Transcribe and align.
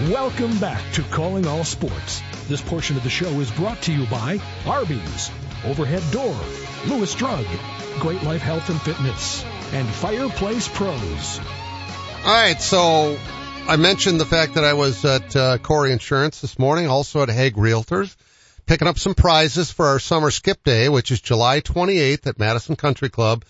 Welcome 0.00 0.58
back 0.58 0.82
to 0.94 1.04
Calling 1.04 1.46
All 1.46 1.62
Sports. 1.62 2.20
This 2.48 2.60
portion 2.60 2.96
of 2.96 3.04
the 3.04 3.10
show 3.10 3.30
is 3.38 3.48
brought 3.52 3.80
to 3.82 3.92
you 3.92 4.06
by 4.08 4.40
Arby's, 4.66 5.30
Overhead 5.64 6.02
Door, 6.10 6.36
Lewis 6.88 7.14
Drug, 7.14 7.46
Great 8.00 8.20
Life 8.24 8.42
Health 8.42 8.68
and 8.70 8.82
Fitness, 8.82 9.44
and 9.72 9.88
Fireplace 9.88 10.66
Pros. 10.66 11.38
All 11.38 12.24
right, 12.24 12.60
so 12.60 13.16
I 13.68 13.76
mentioned 13.76 14.18
the 14.18 14.26
fact 14.26 14.54
that 14.54 14.64
I 14.64 14.72
was 14.72 15.04
at 15.04 15.36
uh, 15.36 15.58
Corey 15.58 15.92
Insurance 15.92 16.40
this 16.40 16.58
morning, 16.58 16.88
also 16.88 17.22
at 17.22 17.28
Hague 17.28 17.54
Realtors, 17.54 18.16
picking 18.66 18.88
up 18.88 18.98
some 18.98 19.14
prizes 19.14 19.70
for 19.70 19.86
our 19.86 20.00
summer 20.00 20.32
skip 20.32 20.64
day, 20.64 20.88
which 20.88 21.12
is 21.12 21.20
July 21.20 21.60
28th 21.60 22.26
at 22.26 22.40
Madison 22.40 22.74
Country 22.74 23.10
Club. 23.10 23.44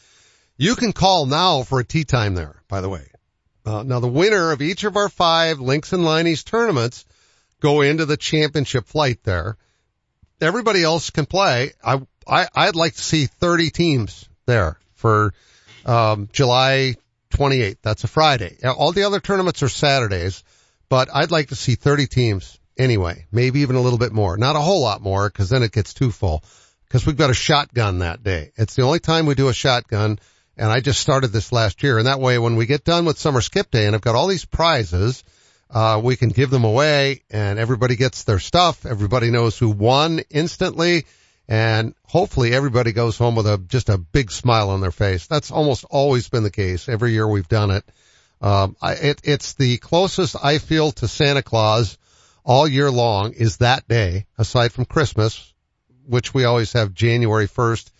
You 0.59 0.75
can 0.75 0.93
call 0.93 1.25
now 1.25 1.63
for 1.63 1.81
a 1.81 1.85
tee 1.85 2.05
time 2.05 2.35
there, 2.35 2.57
by 2.69 2.83
the 2.83 2.91
way. 2.91 3.14
Uh, 3.65 3.83
now 3.83 4.01
the 4.01 4.07
winner 4.07 4.53
of 4.53 4.61
each 4.61 4.85
of 4.85 4.97
our 4.97 5.09
five 5.09 5.59
Links 5.59 5.93
and 5.93 6.05
Liney's 6.05 6.45
tournaments 6.45 7.05
go 7.61 7.80
into 7.80 8.05
the 8.05 8.16
championship 8.16 8.87
flight 8.87 9.21
there. 9.25 9.57
Everybody 10.41 10.83
else 10.83 11.11
can 11.11 11.27
play. 11.27 11.73
I, 11.83 12.02
I, 12.27 12.48
I'd 12.55 12.77
like 12.77 12.95
to 12.95 13.02
see 13.02 13.27
30 13.27 13.71
teams 13.71 14.29
there 14.47 14.79
for, 14.95 15.33
um, 15.87 16.29
July 16.33 16.97
28th. 17.30 17.79
That's 17.83 18.05
a 18.05 18.09
Friday. 18.09 18.59
All 18.65 18.93
the 18.93 19.05
other 19.05 19.21
tournaments 19.21 19.62
are 19.62 19.69
Saturdays, 19.69 20.45
but 20.88 21.09
I'd 21.15 21.30
like 21.30 21.49
to 21.49 21.57
see 21.57 21.74
30 21.74 22.07
teams 22.07 22.59
anyway, 22.77 23.27
maybe 23.33 23.60
even 23.60 23.77
a 23.77 23.80
little 23.80 23.99
bit 23.99 24.12
more. 24.12 24.37
Not 24.37 24.57
a 24.57 24.60
whole 24.60 24.83
lot 24.83 25.01
more 25.01 25.29
because 25.29 25.49
then 25.49 25.62
it 25.62 25.73
gets 25.73 25.95
too 25.95 26.10
full 26.10 26.43
because 26.87 27.07
we've 27.07 27.16
got 27.16 27.30
a 27.30 27.35
shotgun 27.35 28.01
that 28.01 28.23
day. 28.23 28.52
It's 28.57 28.77
the 28.77 28.83
only 28.83 29.01
time 29.01 29.27
we 29.27 29.35
do 29.35 29.49
a 29.49 29.55
shotgun 29.55 30.19
and 30.57 30.71
I 30.71 30.81
just 30.81 31.01
started 31.01 31.29
this 31.29 31.53
last 31.53 31.83
year. 31.83 31.99
And 31.99 32.07
that 32.07 32.21
way, 32.21 32.39
when 32.39 32.57
we 32.57 32.67
get 32.67 32.85
done 32.85 33.05
with 33.05 33.19
summer 33.19 33.41
skip 33.41 33.71
day 33.71 33.87
and 33.87 33.95
I've 33.95 34.01
got 34.01 34.15
all 34.15 34.29
these 34.29 34.45
prizes, 34.45 35.25
uh, 35.71 36.01
we 36.03 36.17
can 36.17 36.29
give 36.29 36.51
them 36.51 36.65
away 36.65 37.23
and 37.30 37.59
everybody 37.59 37.97
gets 37.97 38.25
their 38.25 38.39
stuff. 38.39 38.87
Everybody 38.87 39.30
knows 39.30 39.59
who 39.59 39.71
won 39.71 40.21
instantly. 40.30 41.07
And 41.49 41.95
hopefully 42.07 42.55
everybody 42.55 42.93
goes 42.93 43.19
home 43.19 43.35
with 43.35 43.46
a, 43.46 43.59
just 43.59 43.88
a 43.88 43.99
big 43.99 44.30
smile 44.30 44.71
on 44.71 44.80
their 44.80 44.93
face. 44.93 45.27
That's 45.27 45.51
almost 45.51 45.85
always 45.91 46.29
been 46.29 46.43
the 46.43 46.51
case 46.51 46.89
every 46.89 47.13
year 47.13 47.29
we've 47.29 47.49
done 47.49 47.71
it. 47.71 47.85
Um, 48.41 48.77
I, 48.80 48.95
it, 48.95 49.21
it's 49.24 49.55
the 49.55 49.77
closest 49.79 50.37
I 50.43 50.59
feel 50.59 50.93
to 50.93 51.09
Santa 51.09 51.43
Claus 51.43 51.99
all 52.45 52.68
year 52.68 52.91
long 52.91 53.33
is 53.33 53.59
that 53.59 53.89
day, 53.89 54.27
aside 54.39 54.73
from 54.73 54.85
Christmas, 54.85 55.52
which 56.07 56.35
we 56.35 56.45
always 56.45 56.73
have 56.74 56.95
January 56.95 57.49
1st 57.49 57.91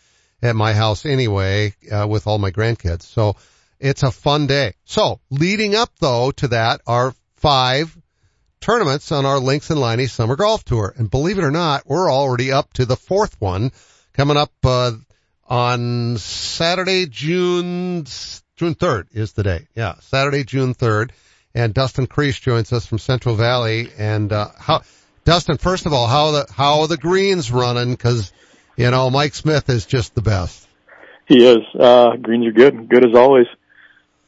at 0.45 0.57
my 0.57 0.73
house 0.73 1.07
anyway, 1.07 1.75
uh, 1.91 2.07
with 2.07 2.27
all 2.27 2.39
my 2.39 2.51
grandkids. 2.51 3.03
So 3.03 3.37
it's 3.81 4.03
a 4.03 4.11
fun 4.11 4.47
day. 4.47 4.75
So 4.85 5.21
leading 5.31 5.75
up 5.75 5.91
though 6.01 6.31
to 6.33 6.49
that 6.49 6.81
are 6.87 7.15
five 7.37 7.97
tournaments 8.61 9.13
on 9.13 9.27
our 9.27 9.39
Links 9.39 9.71
and 9.71 9.79
Liney 9.79 10.09
Summer 10.09 10.37
Golf 10.37 10.65
Tour. 10.65 10.95
And 10.97 11.11
believe 11.11 11.39
it 11.39 11.45
or 11.45 11.51
not, 11.51 11.87
we're 11.87 12.11
already 12.11 12.53
up 12.53 12.73
to 12.75 12.87
the 12.87 12.97
fourth 12.97 13.41
one 13.41 13.73
coming 14.13 14.37
up, 14.37 14.53
uh, 14.65 14.93
on 15.47 16.17
Saturday, 16.17 17.07
June, 17.07 18.05
June 18.57 18.75
3rd 18.75 19.09
is 19.13 19.33
the 19.33 19.43
day. 19.43 19.67
Yeah, 19.75 19.97
Saturday, 20.01 20.45
June 20.45 20.75
3rd. 20.75 21.11
And 21.55 21.75
Dustin 21.75 22.07
Kriech 22.07 22.41
joins 22.41 22.73
us 22.73 22.87
from 22.87 22.99
Central 22.99 23.35
Valley. 23.35 23.91
And, 23.99 24.33
uh, 24.33 24.49
how, 24.59 24.83
Dustin, 25.25 25.59
first 25.59 25.87
of 25.87 25.93
all, 25.93 26.07
how 26.07 26.31
the, 26.31 26.47
how 26.51 26.81
are 26.81 26.89
the 26.89 26.97
greens 26.97 27.53
running? 27.53 27.97
Cause 27.97 28.33
you 28.77 28.91
know, 28.91 29.11
Mike 29.11 29.35
Smith 29.35 29.69
is 29.69 29.87
just 29.87 30.15
the 30.15 30.23
best. 30.23 30.67
He 31.27 31.45
is. 31.47 31.59
Uh, 31.79 32.17
greens 32.17 32.47
are 32.47 32.53
good. 32.53 32.89
Good 32.89 33.05
as 33.09 33.17
always. 33.17 33.47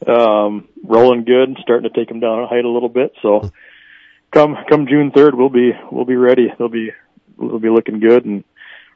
Um, 0.07 0.69
rolling 0.85 1.25
good, 1.25 1.57
starting 1.63 1.91
to 1.91 1.95
take 1.95 2.09
them 2.09 2.21
down 2.21 2.43
a 2.43 2.47
height 2.47 2.65
a 2.65 2.69
little 2.69 2.89
bit. 2.89 3.13
So 3.23 3.51
come, 4.31 4.57
come 4.69 4.87
June 4.87 5.11
3rd, 5.11 5.35
we'll 5.35 5.49
be, 5.49 5.73
we'll 5.91 6.05
be 6.05 6.17
ready. 6.17 6.49
They'll 6.59 6.69
be, 6.69 6.91
we'll 7.37 7.59
be 7.59 7.71
looking 7.71 8.01
good 8.01 8.25
and 8.25 8.45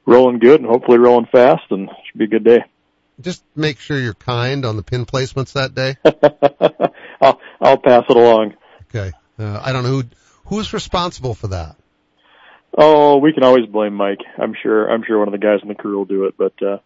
rolling 0.06 0.39
good 0.39 0.61
and 0.61 0.69
hopefully 0.69 0.98
rolling 0.98 1.27
fast 1.27 1.65
and 1.71 1.89
it 1.89 1.97
should 2.06 2.19
be 2.19 2.25
a 2.25 2.28
good 2.28 2.45
day. 2.45 2.65
Just 3.21 3.44
make 3.55 3.78
sure 3.81 3.99
you're 3.99 4.15
kind 4.15 4.65
on 4.65 4.77
the 4.77 4.83
pin 4.83 5.05
placements 5.05 5.53
that 5.53 5.75
day. 5.75 5.97
I'll, 7.21 7.41
I'll 7.60 7.78
pass 7.78 8.05
it 8.09 8.16
along. 8.16 8.55
Okay. 8.89 9.12
Uh, 9.39 9.60
I 9.62 9.72
don't 9.72 9.83
know 9.83 9.91
who, 9.91 10.05
who's 10.47 10.72
responsible 10.72 11.34
for 11.34 11.49
that. 11.49 11.77
Oh, 12.76 13.19
we 13.19 13.32
can 13.32 13.44
always 13.44 13.66
blame 13.66 13.94
Mike. 13.94 14.20
I'm 14.38 14.54
sure. 14.62 14.91
I'm 14.91 15.03
sure 15.04 15.19
one 15.19 15.28
of 15.28 15.32
the 15.32 15.38
guys 15.38 15.60
in 15.62 15.69
the 15.69 15.75
crew 15.75 15.98
will 15.98 16.04
do 16.04 16.25
it. 16.26 16.36
But 16.36 16.62
uh, 16.62 16.78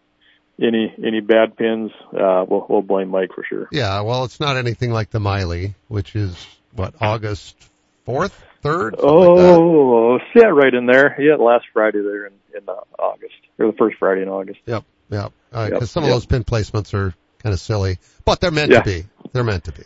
any 0.59 0.93
any 0.97 1.21
bad 1.21 1.57
pins, 1.57 1.91
uh, 2.11 2.45
we'll 2.47 2.65
we'll 2.67 2.81
blame 2.81 3.09
Mike 3.09 3.31
for 3.33 3.43
sure. 3.47 3.67
Yeah. 3.71 4.01
Well, 4.01 4.23
it's 4.23 4.39
not 4.39 4.57
anything 4.57 4.91
like 4.91 5.11
the 5.11 5.19
Miley, 5.19 5.75
which 5.87 6.15
is 6.15 6.35
what 6.73 6.95
August 6.99 7.55
fourth, 8.03 8.43
third. 8.61 8.95
Oh, 8.97 10.13
like 10.15 10.21
yeah, 10.35 10.49
right 10.49 10.73
in 10.73 10.85
there. 10.85 11.15
Yeah, 11.21 11.35
last 11.35 11.65
Friday 11.73 12.01
there 12.01 12.27
in 12.27 12.33
in 12.55 12.67
uh, 12.67 12.73
August 12.97 13.35
or 13.57 13.67
the 13.67 13.77
first 13.77 13.97
Friday 13.97 14.21
in 14.21 14.29
August. 14.29 14.59
Yep. 14.65 14.83
Yep. 15.09 15.31
Because 15.49 15.71
uh, 15.71 15.75
yep, 15.79 15.83
some 15.83 16.03
of 16.03 16.09
those 16.09 16.25
pin 16.25 16.43
placements 16.43 16.93
are 16.93 17.13
kind 17.41 17.53
of 17.53 17.59
silly, 17.59 17.99
but 18.25 18.41
they're 18.41 18.51
meant 18.51 18.71
yeah. 18.71 18.79
to 18.79 18.85
be. 18.85 19.05
They're 19.31 19.43
meant 19.43 19.65
to 19.65 19.71
be. 19.71 19.83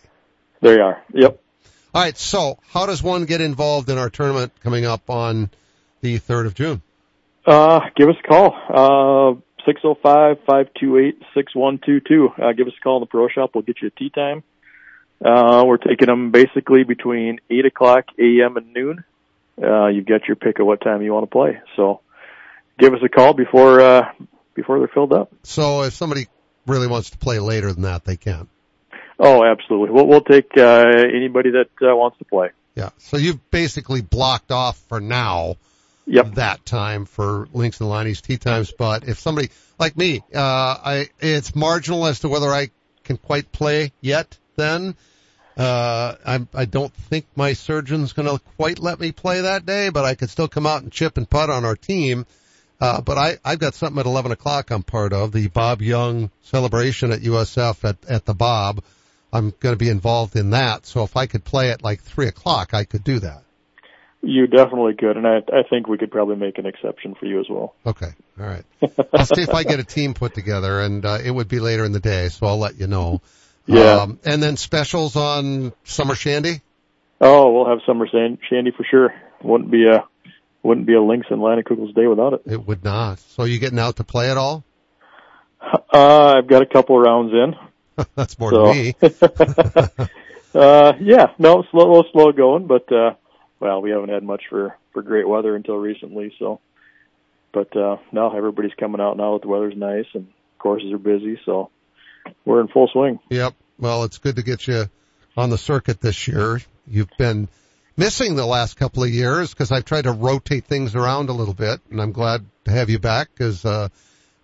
They 0.61 0.79
are. 0.79 1.01
Yep. 1.13 1.39
All 1.93 2.01
right. 2.01 2.17
So, 2.17 2.57
how 2.69 2.85
does 2.85 3.03
one 3.03 3.25
get 3.25 3.41
involved 3.41 3.89
in 3.89 3.97
our 3.97 4.09
tournament 4.09 4.53
coming 4.63 4.85
up 4.85 5.09
on? 5.09 5.49
The 6.01 6.19
3rd 6.19 6.47
of 6.47 6.55
June? 6.55 6.81
Uh, 7.45 7.79
give 7.95 8.09
us 8.09 8.15
a 8.23 8.27
call. 8.27 8.55
Uh, 8.69 9.35
605-528-6122. 9.67 12.39
Uh, 12.39 12.53
give 12.53 12.67
us 12.67 12.73
a 12.77 12.81
call 12.81 12.97
in 12.97 13.01
the 13.01 13.07
pro 13.07 13.27
shop. 13.27 13.51
We'll 13.53 13.63
get 13.63 13.81
you 13.81 13.89
a 13.89 13.91
tee 13.91 14.09
time. 14.09 14.43
Uh, 15.23 15.63
we're 15.65 15.77
taking 15.77 16.07
them 16.07 16.31
basically 16.31 16.83
between 16.83 17.39
8 17.49 17.65
o'clock 17.65 18.05
a.m. 18.17 18.57
and 18.57 18.73
noon. 18.73 19.03
Uh, 19.61 19.88
you've 19.88 20.05
got 20.05 20.25
your 20.27 20.38
pick 20.38 20.59
of 20.59 20.65
what 20.65 20.79
time 20.81 21.01
you 21.01 21.13
want 21.13 21.23
to 21.23 21.31
play. 21.31 21.59
So 21.75 21.99
give 22.77 22.93
us 22.93 23.01
a 23.03 23.09
call 23.09 23.33
before, 23.33 23.81
uh, 23.81 24.13
before 24.53 24.79
they're 24.79 24.88
filled 24.88 25.11
up. 25.11 25.33
So 25.43 25.83
if 25.83 25.93
somebody 25.93 26.27
really 26.65 26.88
wants 26.88 27.09
to 27.09 27.17
play 27.17 27.39
later 27.39 27.73
than 27.73 27.81
that, 27.83 28.05
they 28.05 28.15
can. 28.15 28.47
Oh, 29.19 29.43
absolutely. 29.43 29.93
We'll, 29.93 30.07
we'll 30.07 30.21
take, 30.21 30.55
uh, 30.55 30.85
anybody 31.13 31.51
that, 31.51 31.67
uh, 31.81 31.93
wants 31.93 32.17
to 32.19 32.25
play. 32.25 32.51
Yeah. 32.75 32.91
So 32.99 33.17
you've 33.17 33.51
basically 33.51 34.01
blocked 34.01 34.53
off 34.53 34.77
for 34.88 35.01
now 35.01 35.57
yep. 36.09 36.35
that 36.35 36.65
time 36.65 37.05
for 37.05 37.47
Links 37.53 37.79
and 37.79 37.89
Liney's 37.89 38.21
tee 38.21 38.37
times. 38.37 38.73
But 38.77 39.07
if 39.07 39.19
somebody 39.19 39.49
like 39.77 39.95
me, 39.95 40.23
uh, 40.33 40.39
I, 40.39 41.09
it's 41.19 41.55
marginal 41.55 42.05
as 42.05 42.21
to 42.21 42.29
whether 42.29 42.49
I 42.49 42.69
can 43.03 43.17
quite 43.17 43.51
play 43.51 43.91
yet 44.01 44.37
then. 44.55 44.95
Uh, 45.57 46.15
I, 46.25 46.47
I 46.53 46.65
don't 46.65 46.93
think 46.93 47.25
my 47.35 47.53
surgeon's 47.53 48.13
going 48.13 48.27
to 48.27 48.43
quite 48.55 48.79
let 48.79 48.99
me 48.99 49.11
play 49.11 49.41
that 49.41 49.65
day, 49.65 49.89
but 49.89 50.05
I 50.05 50.15
could 50.15 50.29
still 50.29 50.47
come 50.47 50.65
out 50.65 50.83
and 50.83 50.91
chip 50.91 51.17
and 51.17 51.29
putt 51.29 51.49
on 51.49 51.65
our 51.65 51.75
team. 51.75 52.25
Uh, 52.79 53.01
but 53.01 53.17
I, 53.17 53.37
I've 53.43 53.59
got 53.59 53.73
something 53.73 53.99
at 53.99 54.05
11 54.05 54.31
o'clock 54.31 54.71
I'm 54.71 54.83
part 54.83 55.11
of, 55.11 55.33
the 55.33 55.47
Bob 55.49 55.81
Young 55.81 56.31
celebration 56.43 57.11
at 57.11 57.19
USF 57.19 57.83
at, 57.83 57.97
at 58.09 58.25
the 58.25 58.33
Bob. 58.33 58.83
I'm 59.33 59.53
going 59.59 59.73
to 59.73 59.77
be 59.77 59.89
involved 59.89 60.37
in 60.37 60.51
that. 60.51 60.85
So 60.85 61.03
if 61.03 61.17
I 61.17 61.25
could 61.25 61.43
play 61.43 61.71
at 61.71 61.83
like 61.83 62.01
3 62.01 62.27
o'clock, 62.27 62.73
I 62.73 62.85
could 62.85 63.03
do 63.03 63.19
that. 63.19 63.43
You 64.22 64.47
definitely 64.47 64.96
could, 64.96 65.16
and 65.16 65.25
I, 65.25 65.38
I 65.38 65.63
think 65.69 65.88
we 65.88 65.97
could 65.97 66.12
probably 66.12 66.35
make 66.35 66.57
an 66.57 66.66
exception 66.66 67.16
for 67.16 67.25
you 67.25 67.40
as 67.40 67.46
well. 67.50 67.74
Okay, 67.85 68.09
all 68.40 68.46
right. 68.46 68.66
I'll 69.13 69.25
see 69.25 69.44
if 69.44 69.53
I 69.53 69.63
get 69.63 69.80
a 69.80 69.84
team 69.85 70.13
put 70.13 70.34
together, 70.34 70.81
and 70.81 71.06
uh, 71.06 71.19
it 71.24 71.31
would 71.31 71.47
be 71.47 71.62
later 71.62 71.85
in 71.85 71.94
the 71.94 72.02
day, 72.02 72.28
so 72.28 72.46
I'll 72.46 72.57
let 72.57 72.78
you 72.78 72.88
know. 72.88 73.22
Yeah. 73.66 74.02
Um, 74.02 74.19
and 74.25 74.44
then 74.44 74.57
specials 74.57 75.16
on 75.16 75.72
summer 75.85 76.16
shandy. 76.16 76.62
Oh, 77.22 77.53
we'll 77.53 77.69
have 77.69 77.80
summer 77.85 78.07
shandy 78.09 78.72
for 78.72 78.84
sure. 78.84 79.13
Wouldn't 79.41 79.72
be 79.72 79.85
a 79.88 80.06
wouldn't 80.63 80.88
be 80.88 80.94
a 80.94 81.01
Links 81.01 81.28
and 81.30 81.41
Kugel's 81.66 81.94
day 81.94 82.07
without 82.07 82.34
it. 82.34 82.41
It 82.46 82.68
would 82.68 82.84
not. 82.84 83.19
So 83.19 83.46
you 83.46 83.59
getting 83.59 83.80
out 83.80 83.97
to 83.97 84.03
play 84.03 84.30
at 84.30 84.38
all? 84.38 84.63
Uh, 85.62 86.36
I've 86.38 86.47
got 86.47 86.62
a 86.62 86.66
couple 86.66 86.97
of 86.97 87.03
rounds 87.03 87.34
in. 87.34 88.06
That's 88.16 88.38
more 88.40 88.51
so. 88.51 88.66
than 88.66 88.75
me. 88.75 88.96
uh, 90.53 90.94
yeah, 91.00 91.28
no, 91.38 91.63
slow, 91.72 92.03
slow 92.12 92.31
going, 92.31 92.68
but 92.68 92.91
uh, 92.91 93.13
well, 93.59 93.81
we 93.81 93.91
haven't 93.91 94.09
had 94.09 94.23
much 94.23 94.44
for 94.50 94.75
for 94.94 95.01
great 95.01 95.27
weather 95.27 95.56
until 95.56 95.75
recently. 95.75 96.33
So, 96.39 96.59
but 97.53 97.75
uh, 97.75 97.97
now 98.11 98.35
everybody's 98.35 98.73
coming 98.79 99.01
out 99.01 99.17
now 99.17 99.33
that 99.33 99.41
the 99.41 99.47
weather's 99.47 99.75
nice 99.75 100.06
and 100.13 100.27
courses 100.57 100.91
are 100.94 100.97
busy. 100.97 101.39
So, 101.45 101.69
we're 102.45 102.61
in 102.61 102.67
full 102.67 102.89
swing. 102.91 103.19
Yep. 103.29 103.53
Well, 103.77 104.03
it's 104.03 104.17
good 104.17 104.38
to 104.38 104.44
get 104.44 104.67
you 104.67 104.85
on 105.38 105.50
the 105.50 105.57
circuit 105.57 106.01
this 106.01 106.27
year. 106.27 106.59
You've 106.88 107.09
been 107.17 107.47
missing 107.95 108.35
the 108.35 108.45
last 108.45 108.75
couple 108.75 109.03
of 109.03 109.09
years 109.09 109.51
because 109.51 109.71
I've 109.71 109.85
tried 109.85 110.03
to 110.03 110.12
rotate 110.12 110.65
things 110.65 110.95
around 110.95 111.29
a 111.29 111.33
little 111.33 111.53
bit, 111.53 111.79
and 111.91 112.01
I'm 112.01 112.12
glad 112.12 112.45
to 112.65 112.71
have 112.71 112.89
you 112.89 113.00
back 113.00 113.29
because. 113.33 113.65
Uh, 113.65 113.89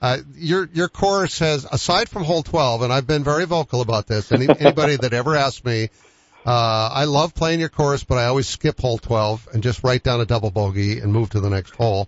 uh, 0.02 0.18
your 0.36 0.70
your 0.74 0.90
course 0.90 1.40
has, 1.40 1.66
aside 1.66 2.10
from 2.10 2.24
hole 2.26 2.44
12, 2.44 2.82
and 2.82 2.94
I've 2.94 3.08
been 3.08 3.24
very 3.24 3.46
vocal 3.46 3.82
about 3.82 4.06
this. 4.06 4.32
Any, 4.32 4.48
anybody 4.48 4.98
that 4.98 5.14
ever 5.14 5.36
asked 5.36 5.66
me, 5.66 5.90
uh, 6.46 6.90
I 6.94 7.06
love 7.06 7.34
playing 7.34 7.60
your 7.60 7.70
course, 7.70 8.04
but 8.04 8.18
I 8.18 8.26
always 8.26 8.48
skip 8.48 8.80
hole 8.80 8.98
12 8.98 9.50
and 9.54 9.64
just 9.64 9.84
write 9.84 10.04
down 10.04 10.22
a 10.22 10.26
double 10.26 10.52
bogey 10.52 11.00
and 11.00 11.12
move 11.12 11.32
to 11.32 11.40
the 11.40 11.50
next 11.50 11.76
hole. 11.76 12.08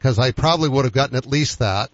Cause 0.00 0.18
I 0.18 0.32
probably 0.32 0.68
would 0.68 0.86
have 0.86 0.94
gotten 0.94 1.16
at 1.16 1.26
least 1.26 1.58
that. 1.58 1.90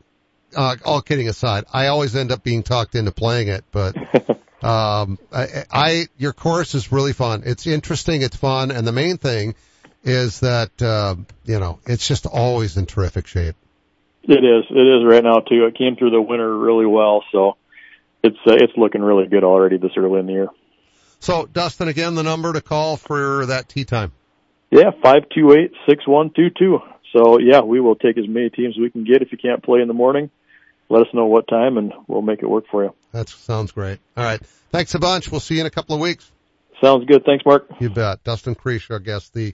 Uh, 0.55 0.77
all 0.85 1.03
kidding 1.03 1.29
aside, 1.29 1.65
I 1.73 1.89
always 1.89 2.15
end 2.15 2.31
up 2.31 2.43
being 2.43 2.63
talked 2.63 2.95
into 2.95 3.11
playing 3.11 3.49
it, 3.49 3.65
but, 3.73 3.97
Um, 4.63 5.19
I, 5.33 5.65
I, 5.71 6.07
your 6.17 6.33
course 6.33 6.75
is 6.75 6.91
really 6.91 7.13
fun. 7.13 7.43
It's 7.45 7.67
interesting. 7.67 8.23
It's 8.23 8.37
fun. 8.37 8.71
And 8.71 8.87
the 8.87 8.93
main 8.93 9.19
thing 9.19 9.55
is 10.03 10.41
that, 10.41 10.83
uh, 10.83 11.17
you 11.45 11.61
know, 11.61 11.79
it's 11.87 12.09
just 12.09 12.27
always 12.27 12.77
in 12.77 12.87
terrific 12.87 13.27
shape. 13.27 13.55
It 14.25 14.45
is. 14.45 14.65
It 14.71 14.75
is 14.75 15.05
right 15.05 15.23
now 15.23 15.41
too. 15.41 15.67
It 15.67 15.77
came 15.77 15.97
through 15.97 16.11
the 16.11 16.21
winter 16.21 16.57
really 16.57 16.87
well. 16.87 17.23
So 17.31 17.57
it's, 18.25 18.39
uh, 18.47 18.55
it's 18.55 18.73
looking 18.77 19.03
really 19.03 19.27
good 19.27 19.45
already 19.45 19.77
this 19.77 19.93
early 19.97 20.21
in 20.21 20.27
the 20.27 20.33
year. 20.33 20.49
So 21.27 21.45
Dustin, 21.45 21.89
again, 21.89 22.15
the 22.15 22.23
number 22.23 22.53
to 22.53 22.61
call 22.61 22.97
for 22.97 23.47
that 23.47 23.69
tee 23.69 23.85
time. 23.85 24.13
Yeah, 24.71 24.93
five 25.03 25.29
two 25.35 25.51
eight 25.55 25.73
six 25.89 26.07
one 26.07 26.31
two 26.31 26.51
two. 26.57 26.79
So 27.13 27.41
yeah, 27.41 27.63
we 27.63 27.81
will 27.81 27.97
take 27.97 28.17
as 28.17 28.29
many 28.29 28.49
teams 28.49 28.77
as 28.77 28.81
we 28.81 28.91
can 28.91 29.03
get. 29.03 29.23
If 29.23 29.33
you 29.33 29.39
can't 29.39 29.61
play 29.61 29.81
in 29.81 29.89
the 29.89 29.95
morning, 29.95 30.31
let 30.89 31.03
us 31.03 31.09
know 31.13 31.27
what 31.27 31.49
time 31.49 31.79
and 31.79 31.93
we'll 32.07 32.23
make 32.23 32.45
it 32.45 32.47
work 32.47 32.67
for 32.71 32.85
you. 32.85 32.95
That 33.11 33.29
sounds 33.29 33.73
great. 33.73 33.99
All 34.17 34.23
right. 34.23 34.41
Thanks 34.71 34.95
a 34.95 35.01
bunch. 35.01 35.29
We'll 35.29 35.41
see 35.41 35.57
you 35.57 35.63
in 35.63 35.67
a 35.67 35.71
couple 35.71 35.97
of 35.97 36.01
weeks. 36.01 36.31
Sounds 36.81 37.05
good. 37.07 37.25
Thanks, 37.25 37.45
Mark. 37.45 37.67
You 37.81 37.91
bet. 37.91 38.23
Dustin 38.23 38.55
Kriech, 38.55 38.89
our 38.93 39.01
guest, 39.01 39.35
the 39.35 39.53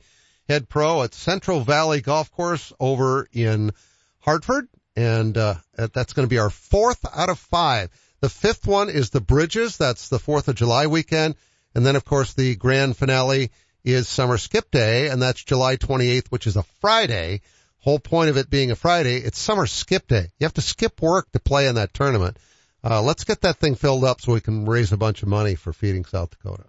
head 0.51 0.69
pro 0.69 1.03
at 1.05 1.15
Central 1.15 1.61
Valley 1.61 2.03
Golf 2.03 2.31
Course 2.33 2.75
over 2.81 3.27
in 3.33 3.71
Hartford. 4.21 4.69
And, 4.95 5.39
uh, 5.39 5.55
that's 5.75 6.13
going 6.13 6.29
to 6.29 6.31
be 6.31 6.39
our 6.39 6.51
fourth 6.51 7.03
out 7.17 7.31
of 7.31 7.39
five. 7.39 7.89
The 8.21 8.29
fifth 8.29 8.67
one 8.67 8.91
is 8.91 9.09
the 9.09 9.23
Bridges. 9.23 9.79
That's 9.79 10.11
the 10.11 10.19
4th 10.19 10.49
of 10.49 10.55
July 10.55 10.87
weekend. 10.87 11.35
And 11.75 11.87
then, 11.87 11.97
of 11.97 12.05
course, 12.05 12.35
the 12.35 12.55
grand 12.57 12.97
finale 12.97 13.51
is 13.85 14.09
Summer 14.09 14.39
Skip 14.39 14.71
Day, 14.71 15.09
and 15.09 15.21
that's 15.21 15.43
July 15.43 15.77
28th, 15.77 16.29
which 16.29 16.47
is 16.47 16.57
a 16.57 16.63
Friday. 16.81 17.41
Whole 17.79 17.99
point 17.99 18.31
of 18.31 18.37
it 18.37 18.49
being 18.49 18.71
a 18.71 18.77
Friday, 18.77 19.17
it's 19.17 19.39
Summer 19.39 19.67
Skip 19.67 20.07
Day. 20.07 20.29
You 20.39 20.45
have 20.45 20.55
to 20.55 20.61
skip 20.61 21.03
work 21.03 21.31
to 21.33 21.41
play 21.41 21.67
in 21.67 21.75
that 21.75 21.93
tournament. 21.93 22.37
Uh, 22.85 23.03
let's 23.03 23.25
get 23.25 23.41
that 23.41 23.57
thing 23.57 23.75
filled 23.75 24.05
up 24.05 24.21
so 24.21 24.33
we 24.33 24.41
can 24.41 24.67
raise 24.67 24.93
a 24.93 24.97
bunch 24.97 25.23
of 25.23 25.29
money 25.29 25.55
for 25.55 25.73
feeding 25.73 26.05
South 26.05 26.31
Dakota. 26.31 26.65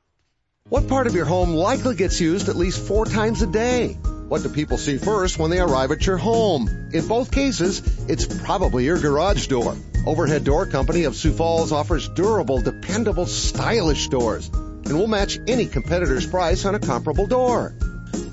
What 0.69 0.87
part 0.87 1.07
of 1.07 1.13
your 1.13 1.25
home 1.25 1.49
likely 1.53 1.95
gets 1.95 2.21
used 2.21 2.49
at 2.49 2.55
least 2.55 2.87
four 2.87 3.05
times 3.05 3.41
a 3.41 3.47
day? 3.47 3.93
What 4.29 4.41
do 4.41 4.49
people 4.49 4.77
see 4.77 4.97
first 4.97 5.37
when 5.37 5.51
they 5.51 5.59
arrive 5.59 5.91
at 5.91 6.05
your 6.05 6.17
home? 6.17 6.67
In 6.93 7.07
both 7.07 7.31
cases, 7.31 7.81
it's 8.09 8.25
probably 8.25 8.85
your 8.85 8.99
garage 8.99 9.47
door. 9.47 9.75
Overhead 10.07 10.45
Door 10.45 10.67
Company 10.67 11.03
of 11.03 11.15
Sioux 11.15 11.33
Falls 11.33 11.71
offers 11.71 12.07
durable, 12.09 12.61
dependable, 12.61 13.25
stylish 13.25 14.07
doors 14.07 14.49
and 14.85 14.97
we'll 14.97 15.07
match 15.07 15.39
any 15.47 15.65
competitor's 15.65 16.27
price 16.27 16.65
on 16.65 16.75
a 16.75 16.79
comparable 16.79 17.27
door. 17.27 17.75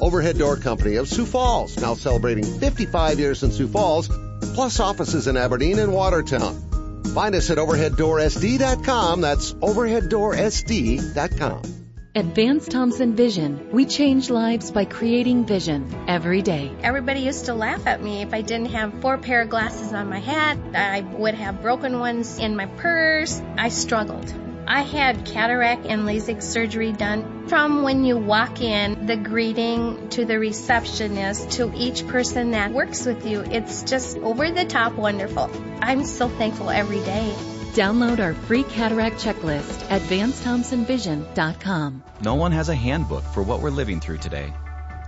Overhead 0.00 0.38
Door 0.38 0.56
Company 0.58 0.96
of 0.96 1.08
Sioux 1.08 1.26
Falls, 1.26 1.80
now 1.80 1.94
celebrating 1.94 2.44
55 2.44 3.18
years 3.18 3.42
in 3.42 3.50
Sioux 3.52 3.68
Falls, 3.68 4.08
plus 4.54 4.80
offices 4.80 5.26
in 5.26 5.36
Aberdeen 5.36 5.78
and 5.78 5.92
Watertown. 5.92 7.04
Find 7.14 7.34
us 7.34 7.50
at 7.50 7.58
overheaddoorsd.com. 7.58 9.20
That's 9.20 9.52
overheaddoorsd.com. 9.54 11.80
At 12.12 12.24
Vance 12.24 12.66
Thompson 12.66 13.14
Vision, 13.14 13.68
we 13.70 13.86
change 13.86 14.30
lives 14.30 14.72
by 14.72 14.84
creating 14.84 15.46
vision 15.46 15.94
every 16.08 16.42
day. 16.42 16.72
Everybody 16.82 17.20
used 17.20 17.44
to 17.44 17.54
laugh 17.54 17.86
at 17.86 18.02
me 18.02 18.22
if 18.22 18.34
I 18.34 18.42
didn't 18.42 18.72
have 18.72 19.00
four 19.00 19.16
pair 19.16 19.42
of 19.42 19.48
glasses 19.48 19.92
on 19.92 20.10
my 20.10 20.18
hat. 20.18 20.58
I 20.74 21.02
would 21.02 21.34
have 21.34 21.62
broken 21.62 22.00
ones 22.00 22.38
in 22.38 22.56
my 22.56 22.66
purse. 22.66 23.40
I 23.56 23.68
struggled. 23.68 24.34
I 24.70 24.82
had 24.82 25.26
cataract 25.26 25.86
and 25.86 26.02
LASIK 26.02 26.40
surgery 26.40 26.92
done. 26.92 27.48
From 27.48 27.82
when 27.82 28.04
you 28.04 28.16
walk 28.16 28.60
in, 28.60 29.04
the 29.04 29.16
greeting 29.16 30.10
to 30.10 30.24
the 30.24 30.38
receptionist 30.38 31.50
to 31.56 31.72
each 31.74 32.06
person 32.06 32.52
that 32.52 32.70
works 32.70 33.04
with 33.04 33.26
you, 33.26 33.40
it's 33.40 33.82
just 33.82 34.16
over 34.18 34.48
the 34.48 34.64
top 34.64 34.92
wonderful. 34.92 35.50
I'm 35.80 36.04
so 36.04 36.28
thankful 36.28 36.70
every 36.70 37.00
day. 37.00 37.34
Download 37.72 38.20
our 38.20 38.32
free 38.32 38.62
cataract 38.62 39.16
checklist 39.16 39.90
at 39.90 40.02
VanceThompsonVision.com. 40.02 42.04
No 42.22 42.36
one 42.36 42.52
has 42.52 42.68
a 42.68 42.74
handbook 42.76 43.24
for 43.24 43.42
what 43.42 43.62
we're 43.62 43.70
living 43.70 43.98
through 43.98 44.18
today, 44.18 44.54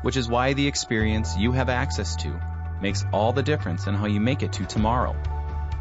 which 0.02 0.16
is 0.16 0.28
why 0.28 0.54
the 0.54 0.66
experience 0.66 1.36
you 1.36 1.52
have 1.52 1.68
access 1.68 2.16
to 2.16 2.36
makes 2.80 3.04
all 3.12 3.32
the 3.32 3.44
difference 3.44 3.86
in 3.86 3.94
how 3.94 4.06
you 4.06 4.18
make 4.18 4.42
it 4.42 4.54
to 4.54 4.66
tomorrow. 4.66 5.14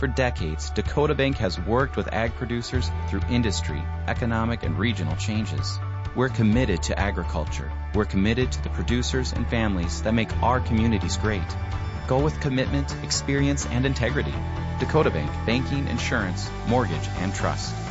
For 0.02 0.08
decades, 0.08 0.72
Dakota 0.72 1.14
Bank 1.14 1.38
has 1.38 1.60
worked 1.60 1.96
with 1.96 2.12
ag 2.12 2.34
producers 2.34 2.90
through 3.08 3.22
industry, 3.30 3.84
economic, 4.08 4.64
and 4.64 4.76
regional 4.80 5.16
changes. 5.16 5.78
We're 6.16 6.30
committed 6.30 6.82
to 6.86 6.98
agriculture. 6.98 7.72
We're 7.94 8.06
committed 8.06 8.52
to 8.52 8.64
the 8.64 8.72
producers 8.72 9.32
and 9.32 9.48
families 9.48 10.02
that 10.02 10.16
make 10.16 10.36
our 10.42 10.60
communities 10.60 11.18
great. 11.18 11.46
Go 12.08 12.20
with 12.20 12.40
commitment, 12.40 12.96
experience, 13.04 13.68
and 13.68 13.86
integrity. 13.86 14.34
Dakota 14.80 15.12
Bank, 15.12 15.30
banking, 15.46 15.88
insurance, 15.88 16.50
mortgage, 16.68 17.08
and 17.20 17.32
trust. 17.36 17.91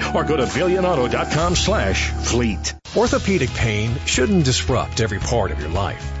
or 0.13 0.23
go 0.23 0.37
to 0.37 0.43
billionauto.com 0.43 1.55
slash 1.55 2.09
fleet. 2.09 2.73
Orthopedic 2.95 3.49
pain 3.51 3.95
shouldn't 4.05 4.45
disrupt 4.45 5.01
every 5.01 5.19
part 5.19 5.51
of 5.51 5.59
your 5.59 5.69
life. 5.69 6.20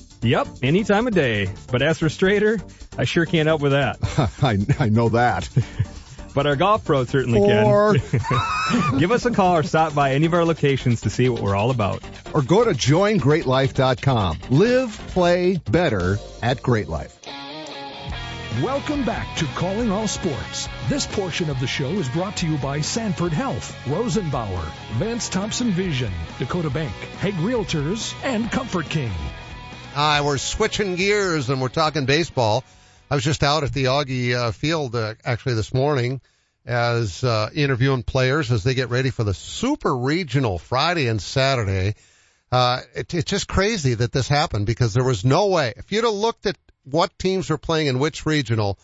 Yep, 0.21 0.47
any 0.61 0.83
time 0.83 1.07
of 1.07 1.15
day. 1.15 1.49
But 1.71 1.81
as 1.81 1.97
for 1.97 2.07
straighter, 2.09 2.59
I 2.97 3.05
sure 3.05 3.25
can't 3.25 3.47
help 3.47 3.61
with 3.61 3.71
that. 3.71 3.97
I, 4.43 4.57
I 4.79 4.89
know 4.89 5.09
that. 5.09 5.49
but 6.35 6.45
our 6.45 6.55
golf 6.55 6.85
pros 6.85 7.09
certainly 7.09 7.39
Four. 7.39 7.95
can. 7.95 8.99
Give 8.99 9.11
us 9.11 9.25
a 9.25 9.31
call 9.31 9.57
or 9.57 9.63
stop 9.63 9.95
by 9.95 10.13
any 10.13 10.27
of 10.27 10.33
our 10.33 10.45
locations 10.45 11.01
to 11.01 11.09
see 11.09 11.27
what 11.27 11.41
we're 11.41 11.55
all 11.55 11.71
about. 11.71 12.03
Or 12.33 12.43
go 12.43 12.63
to 12.63 12.71
joingreatlife.com. 12.71 14.39
Live, 14.51 14.97
play 15.07 15.57
better 15.71 16.19
at 16.43 16.61
Great 16.61 16.87
Life. 16.87 17.17
Welcome 18.61 19.05
back 19.05 19.37
to 19.37 19.45
Calling 19.55 19.91
All 19.91 20.07
Sports. 20.07 20.67
This 20.89 21.07
portion 21.07 21.49
of 21.49 21.59
the 21.61 21.67
show 21.67 21.89
is 21.89 22.09
brought 22.09 22.35
to 22.37 22.47
you 22.47 22.57
by 22.57 22.81
Sanford 22.81 23.31
Health, 23.31 23.75
Rosenbauer, 23.85 24.69
Vance 24.99 25.29
Thompson 25.29 25.71
Vision, 25.71 26.11
Dakota 26.37 26.69
Bank, 26.69 26.93
Hague 27.21 27.35
Realtors, 27.35 28.13
and 28.23 28.51
Comfort 28.51 28.89
King. 28.89 29.13
Hi, 29.93 30.21
we're 30.21 30.37
switching 30.37 30.95
gears 30.95 31.49
and 31.49 31.61
we're 31.61 31.67
talking 31.67 32.05
baseball. 32.05 32.63
I 33.09 33.15
was 33.15 33.25
just 33.25 33.43
out 33.43 33.65
at 33.65 33.73
the 33.73 33.85
Augie 33.85 34.33
uh, 34.33 34.51
Field 34.53 34.95
uh, 34.95 35.15
actually 35.25 35.55
this 35.55 35.73
morning 35.73 36.21
as 36.65 37.25
uh, 37.25 37.49
interviewing 37.53 38.03
players 38.03 38.53
as 38.53 38.63
they 38.63 38.73
get 38.73 38.89
ready 38.89 39.09
for 39.09 39.25
the 39.25 39.33
Super 39.33 39.93
Regional 39.93 40.57
Friday 40.57 41.09
and 41.09 41.21
Saturday. 41.21 41.95
Uh, 42.53 42.79
it, 42.95 43.13
it's 43.13 43.29
just 43.29 43.49
crazy 43.49 43.93
that 43.95 44.13
this 44.13 44.29
happened 44.29 44.65
because 44.65 44.93
there 44.93 45.03
was 45.03 45.25
no 45.25 45.47
way. 45.47 45.73
If 45.75 45.91
you'd 45.91 46.05
have 46.05 46.13
looked 46.13 46.45
at 46.45 46.55
what 46.85 47.19
teams 47.19 47.49
were 47.49 47.57
playing 47.57 47.87
in 47.87 47.99
which 47.99 48.25
regional, 48.25 48.79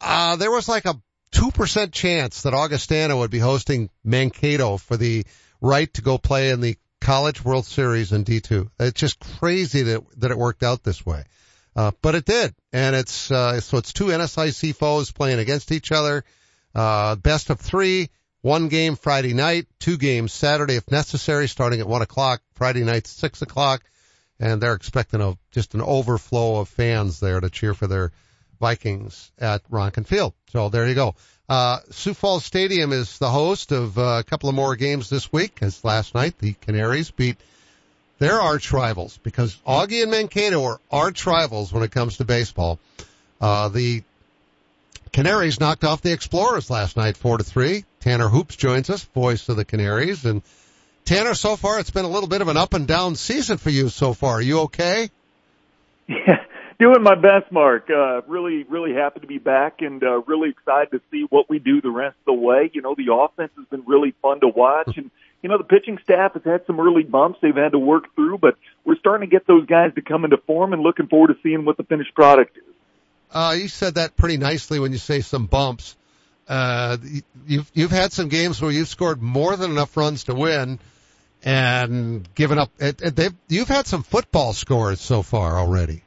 uh, 0.00 0.34
there 0.34 0.50
was 0.50 0.68
like 0.68 0.86
a 0.86 1.00
2% 1.34 1.92
chance 1.92 2.42
that 2.42 2.52
Augustana 2.52 3.16
would 3.16 3.30
be 3.30 3.38
hosting 3.38 3.90
Mankato 4.02 4.76
for 4.76 4.96
the 4.96 5.24
right 5.60 5.94
to 5.94 6.02
go 6.02 6.18
play 6.18 6.50
in 6.50 6.60
the 6.60 6.76
College 7.00 7.44
World 7.44 7.66
Series 7.66 8.12
in 8.12 8.24
D2. 8.24 8.70
It's 8.78 9.00
just 9.00 9.20
crazy 9.38 9.82
that, 9.82 10.02
that 10.18 10.30
it 10.30 10.38
worked 10.38 10.62
out 10.62 10.82
this 10.82 11.04
way. 11.04 11.24
Uh, 11.74 11.92
but 12.02 12.14
it 12.14 12.24
did. 12.24 12.54
And 12.72 12.94
it's, 12.94 13.30
uh, 13.30 13.60
so 13.60 13.78
it's 13.78 13.92
two 13.92 14.06
NSIC 14.06 14.74
foes 14.74 15.10
playing 15.10 15.38
against 15.38 15.72
each 15.72 15.92
other. 15.92 16.24
Uh, 16.74 17.16
best 17.16 17.50
of 17.50 17.60
three, 17.60 18.10
one 18.42 18.68
game 18.68 18.96
Friday 18.96 19.34
night, 19.34 19.66
two 19.78 19.96
games 19.96 20.32
Saturday 20.32 20.76
if 20.76 20.90
necessary, 20.90 21.48
starting 21.48 21.80
at 21.80 21.88
one 21.88 22.02
o'clock, 22.02 22.42
Friday 22.54 22.84
night 22.84 23.06
six 23.06 23.42
o'clock. 23.42 23.82
And 24.38 24.60
they're 24.60 24.74
expecting 24.74 25.20
a, 25.20 25.36
just 25.50 25.74
an 25.74 25.82
overflow 25.82 26.60
of 26.60 26.68
fans 26.68 27.20
there 27.20 27.40
to 27.40 27.50
cheer 27.50 27.74
for 27.74 27.86
their 27.86 28.12
Vikings 28.60 29.32
at 29.38 29.68
Ronken 29.70 30.06
Field. 30.06 30.34
So 30.52 30.68
there 30.68 30.86
you 30.86 30.94
go. 30.94 31.14
Uh, 31.48 31.78
Sioux 31.90 32.14
Falls 32.14 32.44
Stadium 32.44 32.92
is 32.92 33.18
the 33.18 33.30
host 33.30 33.72
of 33.72 33.98
uh, 33.98 34.18
a 34.20 34.22
couple 34.22 34.48
of 34.48 34.54
more 34.54 34.76
games 34.76 35.10
this 35.10 35.32
week, 35.32 35.58
as 35.62 35.84
last 35.84 36.14
night 36.14 36.38
the 36.38 36.52
Canaries 36.52 37.10
beat 37.10 37.36
their 38.20 38.40
arch 38.40 38.70
rivals 38.70 39.18
because 39.18 39.56
Augie 39.66 40.02
and 40.02 40.12
Mankato 40.12 40.62
are 40.62 40.80
arch 40.92 41.26
rivals 41.26 41.72
when 41.72 41.82
it 41.82 41.90
comes 41.90 42.18
to 42.18 42.24
baseball. 42.24 42.78
Uh, 43.40 43.68
the 43.68 44.04
Canaries 45.10 45.58
knocked 45.58 45.82
off 45.82 46.02
the 46.02 46.12
Explorers 46.12 46.70
last 46.70 46.96
night, 46.96 47.16
four 47.16 47.38
to 47.38 47.44
three. 47.44 47.84
Tanner 47.98 48.28
Hoops 48.28 48.54
joins 48.54 48.88
us, 48.88 49.02
voice 49.02 49.48
of 49.48 49.56
the 49.56 49.64
Canaries, 49.64 50.24
and 50.24 50.42
Tanner, 51.04 51.34
so 51.34 51.56
far 51.56 51.80
it's 51.80 51.90
been 51.90 52.04
a 52.04 52.08
little 52.10 52.28
bit 52.28 52.42
of 52.42 52.48
an 52.48 52.56
up 52.56 52.74
and 52.74 52.86
down 52.86 53.16
season 53.16 53.58
for 53.58 53.70
you 53.70 53.88
so 53.88 54.14
far. 54.14 54.34
Are 54.34 54.42
you 54.42 54.60
okay? 54.60 55.10
Yeah, 56.08 56.44
doing 56.80 57.02
my 57.02 57.14
best, 57.14 57.52
Mark. 57.52 57.88
Uh, 57.88 58.22
really, 58.22 58.64
really 58.64 58.94
happy 58.94 59.20
to 59.20 59.26
be 59.26 59.38
back 59.38 59.82
and 59.82 60.02
uh, 60.02 60.20
really 60.22 60.50
excited 60.50 60.90
to 60.90 61.00
see 61.12 61.26
what 61.30 61.48
we 61.48 61.60
do 61.60 61.80
the 61.80 61.90
rest 61.90 62.16
of 62.20 62.24
the 62.26 62.32
way. 62.32 62.70
You 62.72 62.82
know, 62.82 62.96
the 62.96 63.14
offense 63.14 63.52
has 63.56 63.66
been 63.66 63.84
really 63.86 64.14
fun 64.22 64.40
to 64.40 64.48
watch 64.48 64.96
and 64.96 65.10
you 65.42 65.48
know, 65.48 65.58
the 65.58 65.64
pitching 65.64 65.98
staff 66.04 66.34
has 66.34 66.42
had 66.44 66.66
some 66.66 66.78
early 66.80 67.02
bumps 67.02 67.38
they've 67.40 67.56
had 67.56 67.72
to 67.72 67.78
work 67.78 68.14
through, 68.14 68.38
but 68.38 68.56
we're 68.84 68.96
starting 68.96 69.28
to 69.28 69.34
get 69.34 69.46
those 69.46 69.66
guys 69.66 69.94
to 69.94 70.02
come 70.02 70.24
into 70.24 70.36
form 70.36 70.72
and 70.72 70.82
looking 70.82 71.06
forward 71.06 71.28
to 71.28 71.36
seeing 71.42 71.64
what 71.64 71.76
the 71.76 71.82
finished 71.84 72.14
product 72.14 72.56
is. 72.58 72.62
Uh, 73.32 73.54
you 73.56 73.68
said 73.68 73.94
that 73.94 74.16
pretty 74.16 74.36
nicely 74.36 74.78
when 74.78 74.92
you 74.92 74.98
say 74.98 75.20
some 75.20 75.46
bumps. 75.46 75.96
Uh, 76.46 76.96
you've, 77.46 77.70
you've 77.74 77.90
had 77.90 78.12
some 78.12 78.28
games 78.28 78.60
where 78.60 78.70
you've 78.70 78.88
scored 78.88 79.22
more 79.22 79.56
than 79.56 79.70
enough 79.70 79.96
runs 79.96 80.24
to 80.24 80.34
win 80.34 80.78
and 81.42 82.28
given 82.34 82.58
up. 82.58 82.70
It, 82.78 82.98
they've, 82.98 83.34
you've 83.48 83.68
had 83.68 83.86
some 83.86 84.02
football 84.02 84.52
scores 84.52 85.00
so 85.00 85.22
far 85.22 85.58
already. 85.58 86.02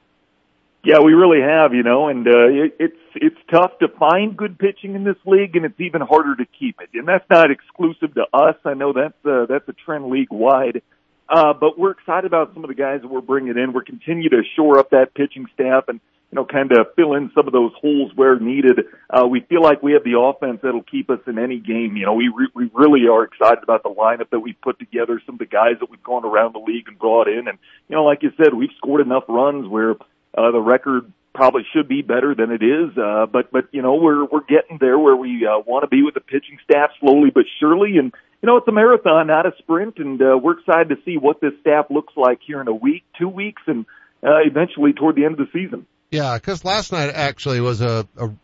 Yeah, 0.85 0.99
we 0.99 1.13
really 1.13 1.39
have, 1.39 1.73
you 1.73 1.81
know, 1.81 2.09
and 2.09 2.27
uh, 2.27 2.47
it, 2.49 2.75
it's 2.77 2.97
it's 3.15 3.37
tough 3.49 3.71
to 3.79 3.87
find 3.87 4.35
good 4.35 4.59
pitching 4.59 4.95
in 4.95 5.05
this 5.05 5.15
league, 5.25 5.55
and 5.55 5.63
it's 5.63 5.79
even 5.79 6.01
harder 6.01 6.35
to 6.35 6.45
keep 6.59 6.81
it. 6.81 6.89
And 6.93 7.07
that's 7.07 7.23
not 7.29 7.51
exclusive 7.51 8.13
to 8.15 8.23
us. 8.33 8.55
I 8.65 8.73
know 8.73 8.91
that's 8.91 9.25
uh, 9.25 9.45
that's 9.47 9.67
a 9.69 9.73
trend 9.85 10.07
league 10.07 10.31
wide. 10.31 10.81
Uh, 11.29 11.53
but 11.53 11.79
we're 11.79 11.91
excited 11.91 12.25
about 12.25 12.53
some 12.53 12.65
of 12.65 12.67
the 12.67 12.75
guys 12.75 13.01
that 13.01 13.07
we're 13.07 13.21
bringing 13.21 13.57
in. 13.57 13.71
We're 13.71 13.85
continuing 13.85 14.29
to 14.31 14.43
shore 14.57 14.77
up 14.77 14.89
that 14.89 15.13
pitching 15.15 15.45
staff 15.53 15.85
and 15.87 16.01
you 16.31 16.35
know 16.35 16.43
kind 16.43 16.69
of 16.73 16.87
fill 16.97 17.13
in 17.13 17.31
some 17.33 17.47
of 17.47 17.53
those 17.53 17.71
holes 17.79 18.11
where 18.15 18.37
needed. 18.37 18.81
Uh, 19.09 19.25
we 19.25 19.39
feel 19.39 19.63
like 19.63 19.81
we 19.81 19.93
have 19.93 20.03
the 20.03 20.19
offense 20.19 20.59
that'll 20.63 20.83
keep 20.83 21.09
us 21.09 21.19
in 21.27 21.39
any 21.39 21.59
game. 21.59 21.95
You 21.95 22.07
know, 22.07 22.13
we 22.13 22.27
re- 22.27 22.51
we 22.53 22.69
really 22.73 23.07
are 23.09 23.23
excited 23.23 23.63
about 23.63 23.83
the 23.83 23.89
lineup 23.89 24.31
that 24.31 24.41
we've 24.41 24.59
put 24.61 24.79
together. 24.79 25.21
Some 25.25 25.35
of 25.35 25.39
the 25.39 25.45
guys 25.45 25.79
that 25.79 25.89
we've 25.89 26.03
gone 26.03 26.25
around 26.25 26.55
the 26.55 26.59
league 26.59 26.89
and 26.89 26.99
brought 26.99 27.29
in, 27.29 27.47
and 27.47 27.57
you 27.87 27.95
know, 27.95 28.03
like 28.03 28.21
you 28.21 28.31
said, 28.35 28.53
we've 28.53 28.75
scored 28.75 28.99
enough 28.99 29.23
runs 29.29 29.65
where 29.69 29.95
uh, 30.37 30.51
the 30.51 30.59
record 30.59 31.11
probably 31.33 31.63
should 31.73 31.87
be 31.87 32.01
better 32.01 32.35
than 32.35 32.51
it 32.51 32.61
is, 32.63 32.97
uh, 32.97 33.25
but 33.25 33.51
but 33.51 33.65
you 33.71 33.81
know 33.81 33.95
we're 33.95 34.25
we're 34.25 34.45
getting 34.45 34.77
there 34.79 34.97
where 34.97 35.15
we 35.15 35.45
uh, 35.45 35.59
want 35.65 35.83
to 35.83 35.87
be 35.87 36.03
with 36.03 36.13
the 36.13 36.21
pitching 36.21 36.57
staff 36.63 36.91
slowly 36.99 37.31
but 37.33 37.45
surely, 37.59 37.97
and 37.97 38.13
you 38.41 38.47
know 38.47 38.57
it's 38.57 38.67
a 38.67 38.71
marathon, 38.71 39.27
not 39.27 39.45
a 39.45 39.51
sprint, 39.59 39.97
and 39.97 40.21
uh, 40.21 40.37
we're 40.37 40.59
excited 40.59 40.89
to 40.89 40.95
see 41.03 41.17
what 41.17 41.41
this 41.41 41.53
staff 41.61 41.87
looks 41.89 42.13
like 42.15 42.39
here 42.45 42.61
in 42.61 42.67
a 42.67 42.73
week, 42.73 43.03
two 43.17 43.29
weeks, 43.29 43.61
and 43.67 43.85
uh, 44.23 44.39
eventually 44.45 44.93
toward 44.93 45.15
the 45.15 45.25
end 45.25 45.39
of 45.39 45.39
the 45.39 45.51
season. 45.51 45.85
Yeah, 46.11 46.35
because 46.35 46.63
last 46.63 46.91
night 46.91 47.09
actually 47.09 47.59
was 47.59 47.81
a, 47.81 48.07
a, 48.17 48.27
you 48.27 48.37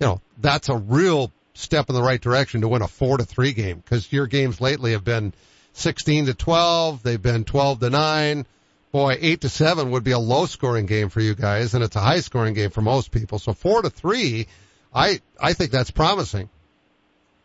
know, 0.00 0.20
that's 0.38 0.70
a 0.70 0.76
real 0.76 1.30
step 1.52 1.90
in 1.90 1.94
the 1.94 2.02
right 2.02 2.20
direction 2.20 2.62
to 2.62 2.68
win 2.68 2.80
a 2.80 2.88
four 2.88 3.18
to 3.18 3.24
three 3.24 3.52
game 3.52 3.78
because 3.78 4.10
your 4.10 4.26
games 4.26 4.60
lately 4.60 4.92
have 4.92 5.04
been 5.04 5.34
sixteen 5.74 6.26
to 6.26 6.34
twelve, 6.34 7.02
they've 7.02 7.20
been 7.20 7.44
twelve 7.44 7.80
to 7.80 7.90
nine 7.90 8.46
boy, 8.92 9.16
eight 9.20 9.42
to 9.42 9.48
seven 9.48 9.90
would 9.90 10.04
be 10.04 10.12
a 10.12 10.18
low 10.18 10.46
scoring 10.46 10.86
game 10.86 11.08
for 11.08 11.20
you 11.20 11.34
guys, 11.34 11.74
and 11.74 11.84
it's 11.84 11.96
a 11.96 12.00
high 12.00 12.20
scoring 12.20 12.54
game 12.54 12.70
for 12.70 12.82
most 12.82 13.10
people. 13.10 13.38
So 13.38 13.52
four 13.52 13.82
to 13.82 13.90
three, 13.90 14.46
I 14.94 15.20
I 15.40 15.52
think 15.52 15.70
that's 15.70 15.90
promising. 15.90 16.48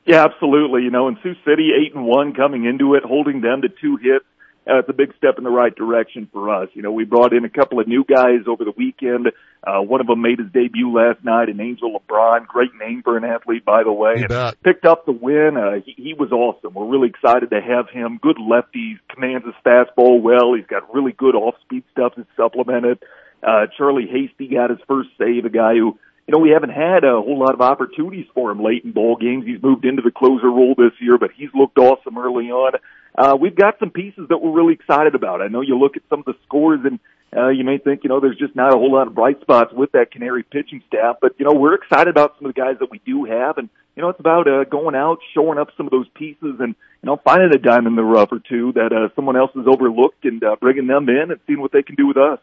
Yeah, 0.05 0.23
absolutely. 0.23 0.83
You 0.83 0.91
know, 0.91 1.07
in 1.07 1.17
Sioux 1.23 1.35
City, 1.45 1.71
eight 1.73 1.95
and 1.95 2.05
one 2.05 2.33
coming 2.33 2.65
into 2.65 2.93
it, 2.93 3.03
holding 3.03 3.41
them 3.41 3.61
to 3.63 3.69
two 3.69 3.97
hits 3.97 4.25
uh, 4.67 4.79
it's 4.79 4.89
a 4.89 4.93
big 4.93 5.13
step 5.17 5.35
in 5.37 5.43
the 5.43 5.49
right 5.49 5.75
direction 5.75 6.27
for 6.31 6.53
us. 6.53 6.69
You 6.73 6.81
know, 6.81 6.91
we 6.91 7.05
brought 7.05 7.33
in 7.33 7.45
a 7.45 7.49
couple 7.49 7.79
of 7.79 7.87
new 7.87 8.03
guys 8.03 8.47
over 8.47 8.65
the 8.65 8.73
weekend. 8.75 9.27
Uh, 9.65 9.81
one 9.81 10.01
of 10.01 10.07
them 10.07 10.21
made 10.21 10.39
his 10.39 10.51
debut 10.51 10.91
last 10.91 11.23
night, 11.23 11.49
an 11.49 11.59
Angel 11.59 11.99
LeBron, 11.99 12.47
great 12.47 12.71
name 12.79 13.01
for 13.03 13.17
an 13.17 13.23
athlete, 13.23 13.65
by 13.65 13.83
the 13.83 13.91
way. 13.91 14.25
Picked 14.63 14.85
up 14.85 15.05
the 15.05 15.11
win. 15.11 15.57
Uh, 15.57 15.81
he, 15.85 15.93
he 15.97 16.13
was 16.13 16.31
awesome. 16.31 16.73
We're 16.73 16.87
really 16.87 17.09
excited 17.09 17.49
to 17.51 17.61
have 17.61 17.89
him. 17.89 18.19
Good 18.21 18.37
lefty, 18.39 18.99
commands 19.09 19.45
his 19.45 19.55
fastball 19.65 20.21
well. 20.21 20.53
He's 20.53 20.67
got 20.67 20.93
really 20.93 21.11
good 21.11 21.35
off-speed 21.35 21.83
stuff 21.91 22.13
that's 22.17 22.29
supplemented. 22.35 23.03
Uh, 23.43 23.67
Charlie 23.77 24.07
Hasty 24.07 24.47
got 24.47 24.71
his 24.71 24.79
first 24.87 25.09
save, 25.17 25.45
a 25.45 25.49
guy 25.49 25.73
who 25.73 25.99
you 26.27 26.31
know, 26.31 26.39
we 26.39 26.49
haven't 26.49 26.71
had 26.71 27.03
a 27.03 27.21
whole 27.21 27.37
lot 27.37 27.53
of 27.53 27.61
opportunities 27.61 28.25
for 28.33 28.49
him 28.49 28.63
late 28.63 28.83
in 28.83 28.93
ball 28.93 29.15
games. 29.15 29.45
He's 29.45 29.61
moved 29.61 29.85
into 29.85 30.01
the 30.01 30.09
closer 30.09 30.47
role 30.47 30.73
this 30.75 30.93
year, 30.99 31.19
but 31.19 31.29
he's 31.35 31.49
looked 31.53 31.77
awesome 31.77 32.17
early 32.17 32.49
on. 32.49 32.73
Uh, 33.17 33.37
we've 33.39 33.55
got 33.55 33.79
some 33.79 33.91
pieces 33.91 34.27
that 34.29 34.37
we're 34.37 34.51
really 34.51 34.73
excited 34.73 35.15
about. 35.15 35.41
I 35.41 35.47
know 35.47 35.61
you 35.61 35.77
look 35.77 35.95
at 35.95 36.03
some 36.09 36.19
of 36.19 36.25
the 36.25 36.35
scores 36.45 36.81
and 36.83 36.99
uh, 37.35 37.49
you 37.49 37.63
may 37.63 37.77
think, 37.77 38.03
you 38.03 38.09
know, 38.09 38.19
there's 38.19 38.37
just 38.37 38.55
not 38.55 38.73
a 38.73 38.77
whole 38.77 38.93
lot 38.93 39.07
of 39.07 39.15
bright 39.15 39.41
spots 39.41 39.73
with 39.73 39.91
that 39.91 40.11
Canary 40.11 40.43
pitching 40.43 40.81
staff, 40.87 41.17
but 41.21 41.35
you 41.37 41.45
know, 41.45 41.53
we're 41.53 41.75
excited 41.75 42.07
about 42.07 42.35
some 42.37 42.47
of 42.47 42.55
the 42.55 42.61
guys 42.61 42.77
that 42.79 42.89
we 42.89 43.01
do 43.05 43.25
have, 43.25 43.57
and 43.57 43.69
you 43.95 44.01
know, 44.01 44.09
it's 44.09 44.19
about 44.19 44.47
uh, 44.47 44.63
going 44.65 44.95
out, 44.95 45.19
showing 45.33 45.57
up 45.57 45.69
some 45.75 45.85
of 45.85 45.91
those 45.91 46.07
pieces, 46.15 46.55
and 46.59 46.75
you 47.01 47.05
know, 47.05 47.17
finding 47.23 47.53
a 47.53 47.57
diamond 47.57 47.87
in 47.87 47.95
the 47.95 48.03
rough 48.03 48.31
or 48.31 48.39
two 48.39 48.71
that 48.73 48.93
uh, 48.93 49.13
someone 49.15 49.35
else 49.35 49.51
has 49.55 49.65
overlooked, 49.67 50.23
and 50.23 50.43
uh, 50.43 50.55
bringing 50.59 50.87
them 50.87 51.09
in 51.09 51.31
and 51.31 51.39
seeing 51.45 51.59
what 51.59 51.71
they 51.71 51.83
can 51.83 51.95
do 51.95 52.07
with 52.07 52.17
us. 52.17 52.39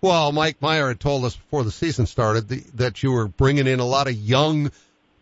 Well, 0.00 0.32
Mike 0.32 0.60
Meyer 0.60 0.88
had 0.88 1.00
told 1.00 1.24
us 1.24 1.36
before 1.36 1.64
the 1.64 1.70
season 1.70 2.04
started 2.04 2.48
the, 2.48 2.64
that 2.74 3.02
you 3.02 3.12
were 3.12 3.28
bringing 3.28 3.66
in 3.66 3.80
a 3.80 3.86
lot 3.86 4.08
of 4.08 4.14
young 4.14 4.70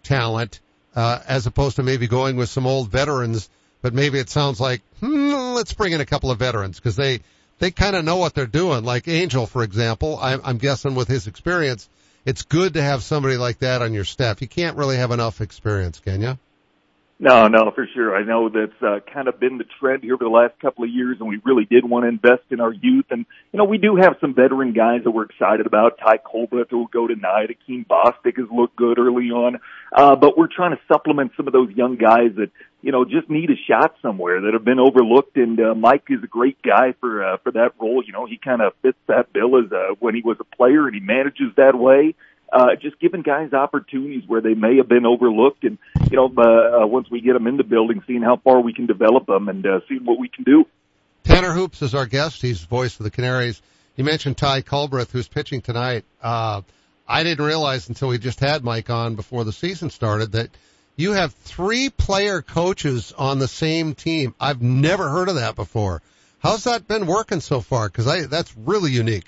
talent, 0.03 0.59
uh, 0.97 1.21
as 1.29 1.47
opposed 1.47 1.77
to 1.77 1.85
maybe 1.85 2.09
going 2.09 2.37
with 2.37 2.49
some 2.49 2.67
old 2.67 2.91
veterans. 2.91 3.49
But 3.83 3.93
maybe 3.95 4.19
it 4.19 4.31
sounds 4.31 4.61
like, 4.61 4.81
hmm, 5.01 5.33
let's 5.55 5.75
bring 5.75 5.93
in 5.93 6.01
a 6.01 6.07
couple 6.07 6.31
of 6.31 6.39
veterans 6.39 6.79
because 6.79 6.97
they, 6.97 7.21
they 7.59 7.71
kind 7.71 7.97
of 7.97 8.05
know 8.05 8.17
what 8.17 8.35
they're 8.35 8.47
doing. 8.47 8.85
Like 8.85 9.09
Angel, 9.09 9.47
for 9.47 9.63
example, 9.63 10.19
I'm, 10.21 10.41
I'm 10.45 10.59
guessing 10.59 10.95
with 10.95 11.09
his 11.09 11.27
experience, 11.27 11.89
it's 12.25 12.43
good 12.43 12.75
to 12.75 12.83
have 12.83 13.03
somebody 13.03 13.37
like 13.37 13.59
that 13.59 13.83
on 13.83 13.93
your 13.93 14.05
staff. 14.05 14.41
You 14.41 14.49
can't 14.49 14.77
really 14.77 14.97
have 14.97 15.11
enough 15.11 15.41
experience, 15.41 15.99
can 16.01 16.23
you? 16.23 16.39
No, 17.23 17.47
no, 17.47 17.71
for 17.73 17.87
sure. 17.95 18.17
I 18.17 18.25
know 18.25 18.49
that's 18.49 18.83
uh, 18.83 18.99
kind 19.15 19.29
of 19.29 19.39
been 19.39 19.57
the 19.57 19.65
trend 19.79 20.03
here 20.03 20.19
for 20.19 20.25
the 20.25 20.29
last 20.29 20.59
couple 20.59 20.83
of 20.83 20.91
years, 20.91 21.19
and 21.21 21.29
we 21.29 21.41
really 21.45 21.65
did 21.65 21.89
want 21.89 22.03
to 22.03 22.09
invest 22.09 22.43
in 22.51 22.61
our 22.61 22.73
youth. 22.73 23.05
And 23.11 23.27
you 23.53 23.59
know, 23.59 23.65
we 23.65 23.79
do 23.79 23.95
have 23.95 24.17
some 24.21 24.35
veteran 24.35 24.73
guys 24.73 25.05
that 25.05 25.13
we're 25.13 25.27
excited 25.27 25.65
about. 25.65 26.01
Ty 26.01 26.17
Culbreth 26.17 26.73
will 26.73 26.89
go 26.89 27.07
tonight. 27.07 27.51
Akeem 27.51 27.87
Bostic 27.87 28.39
has 28.39 28.49
looked 28.51 28.75
good 28.75 28.99
early 28.99 29.31
on, 29.31 29.61
uh, 29.93 30.17
but 30.17 30.37
we're 30.37 30.49
trying 30.49 30.73
to 30.73 30.83
supplement 30.93 31.31
some 31.37 31.47
of 31.47 31.53
those 31.53 31.71
young 31.71 31.95
guys 31.95 32.35
that 32.39 32.51
you 32.81 32.91
know 32.91 33.05
just 33.05 33.31
need 33.31 33.51
a 33.51 33.57
shot 33.71 33.95
somewhere 34.03 34.41
that 34.41 34.53
have 34.53 34.65
been 34.65 34.81
overlooked. 34.81 35.37
And 35.37 35.61
uh, 35.61 35.77
Mike 35.77 36.07
is 36.09 36.25
a 36.25 36.27
great 36.27 36.61
guy 36.61 36.93
for 36.99 37.25
uh, 37.25 37.37
for 37.45 37.53
that 37.53 37.75
role. 37.81 38.03
You 38.05 38.15
know, 38.15 38.27
he 38.27 38.37
kind 38.37 38.61
of 38.61 38.73
fits 38.83 38.99
that 39.07 39.33
bill 39.33 39.63
as 39.65 39.71
uh, 39.71 39.95
when 40.01 40.17
he 40.17 40.23
was 40.23 40.39
a 40.41 40.57
player, 40.57 40.89
and 40.89 40.95
he 40.97 41.01
manages 41.01 41.55
that 41.57 41.79
way 41.79 42.17
uh, 42.53 42.77
just 42.81 43.01
giving 43.01 43.23
guys 43.23 43.53
opportunities 43.53 44.25
where 44.27 44.41
they 44.41 44.55
may 44.55 44.77
have 44.77 44.89
been 44.89 45.07
overlooked, 45.07 45.65
and 45.65 45.79
you 46.11 46.17
know, 46.17 46.33
uh, 46.37 46.83
uh, 46.83 46.87
once 46.87 47.11
we 47.11 47.21
get 47.21 47.33
them 47.33 47.47
in 47.47 47.57
the 47.57 47.65
building, 47.65 48.03
seeing 48.07 48.23
how 48.23 48.37
far 48.37 48.61
we 48.61 48.75
can 48.75 48.87
develop 48.87 49.27
them 49.27 49.49
and 49.49 49.67
uh, 49.67 49.81
seeing 49.89 50.05
what 50.05 50.19
we 50.19 50.29
can 50.29 50.45
do. 50.45 50.67
Tanner 51.25 51.53
Hoops 51.53 51.83
is 51.83 51.95
our 51.95 52.07
guest. 52.07 52.43
He's 52.43 52.61
the 52.61 52.67
voice 52.67 52.99
of 53.01 53.05
the 53.05 53.11
Canaries. 53.11 53.63
You 53.97 54.05
mentioned 54.05 54.37
Ty 54.37 54.63
Culbreth, 54.63 55.11
who's 55.11 55.29
pitching 55.29 55.63
tonight. 55.63 56.05
Uh, 56.23 56.63
I 57.09 57.23
didn't 57.25 57.45
realize 57.45 57.89
until 57.89 58.09
we 58.09 58.19
just 58.19 58.41
had 58.41 58.65
Mike 58.65 58.91
on 58.91 59.15
before 59.15 59.45
the 59.45 59.53
season 59.53 59.91
started 59.91 60.33
that 60.33 60.51
you 60.97 61.13
have 61.13 61.33
three 61.33 61.91
player 61.91 62.43
coaches 62.43 63.13
on 63.17 63.39
the 63.39 63.49
same 63.49 63.95
team. 63.95 64.35
I've 64.39 64.63
never 64.63 65.09
heard 65.09 65.29
of 65.29 65.37
that 65.37 65.57
before. 65.57 66.03
How's 66.39 66.65
that 66.65 66.89
been 66.89 67.07
working 67.07 67.41
so 67.41 67.61
far? 67.61 67.89
Because 67.89 68.29
that's 68.29 68.55
really 68.57 68.91
unique. 68.91 69.27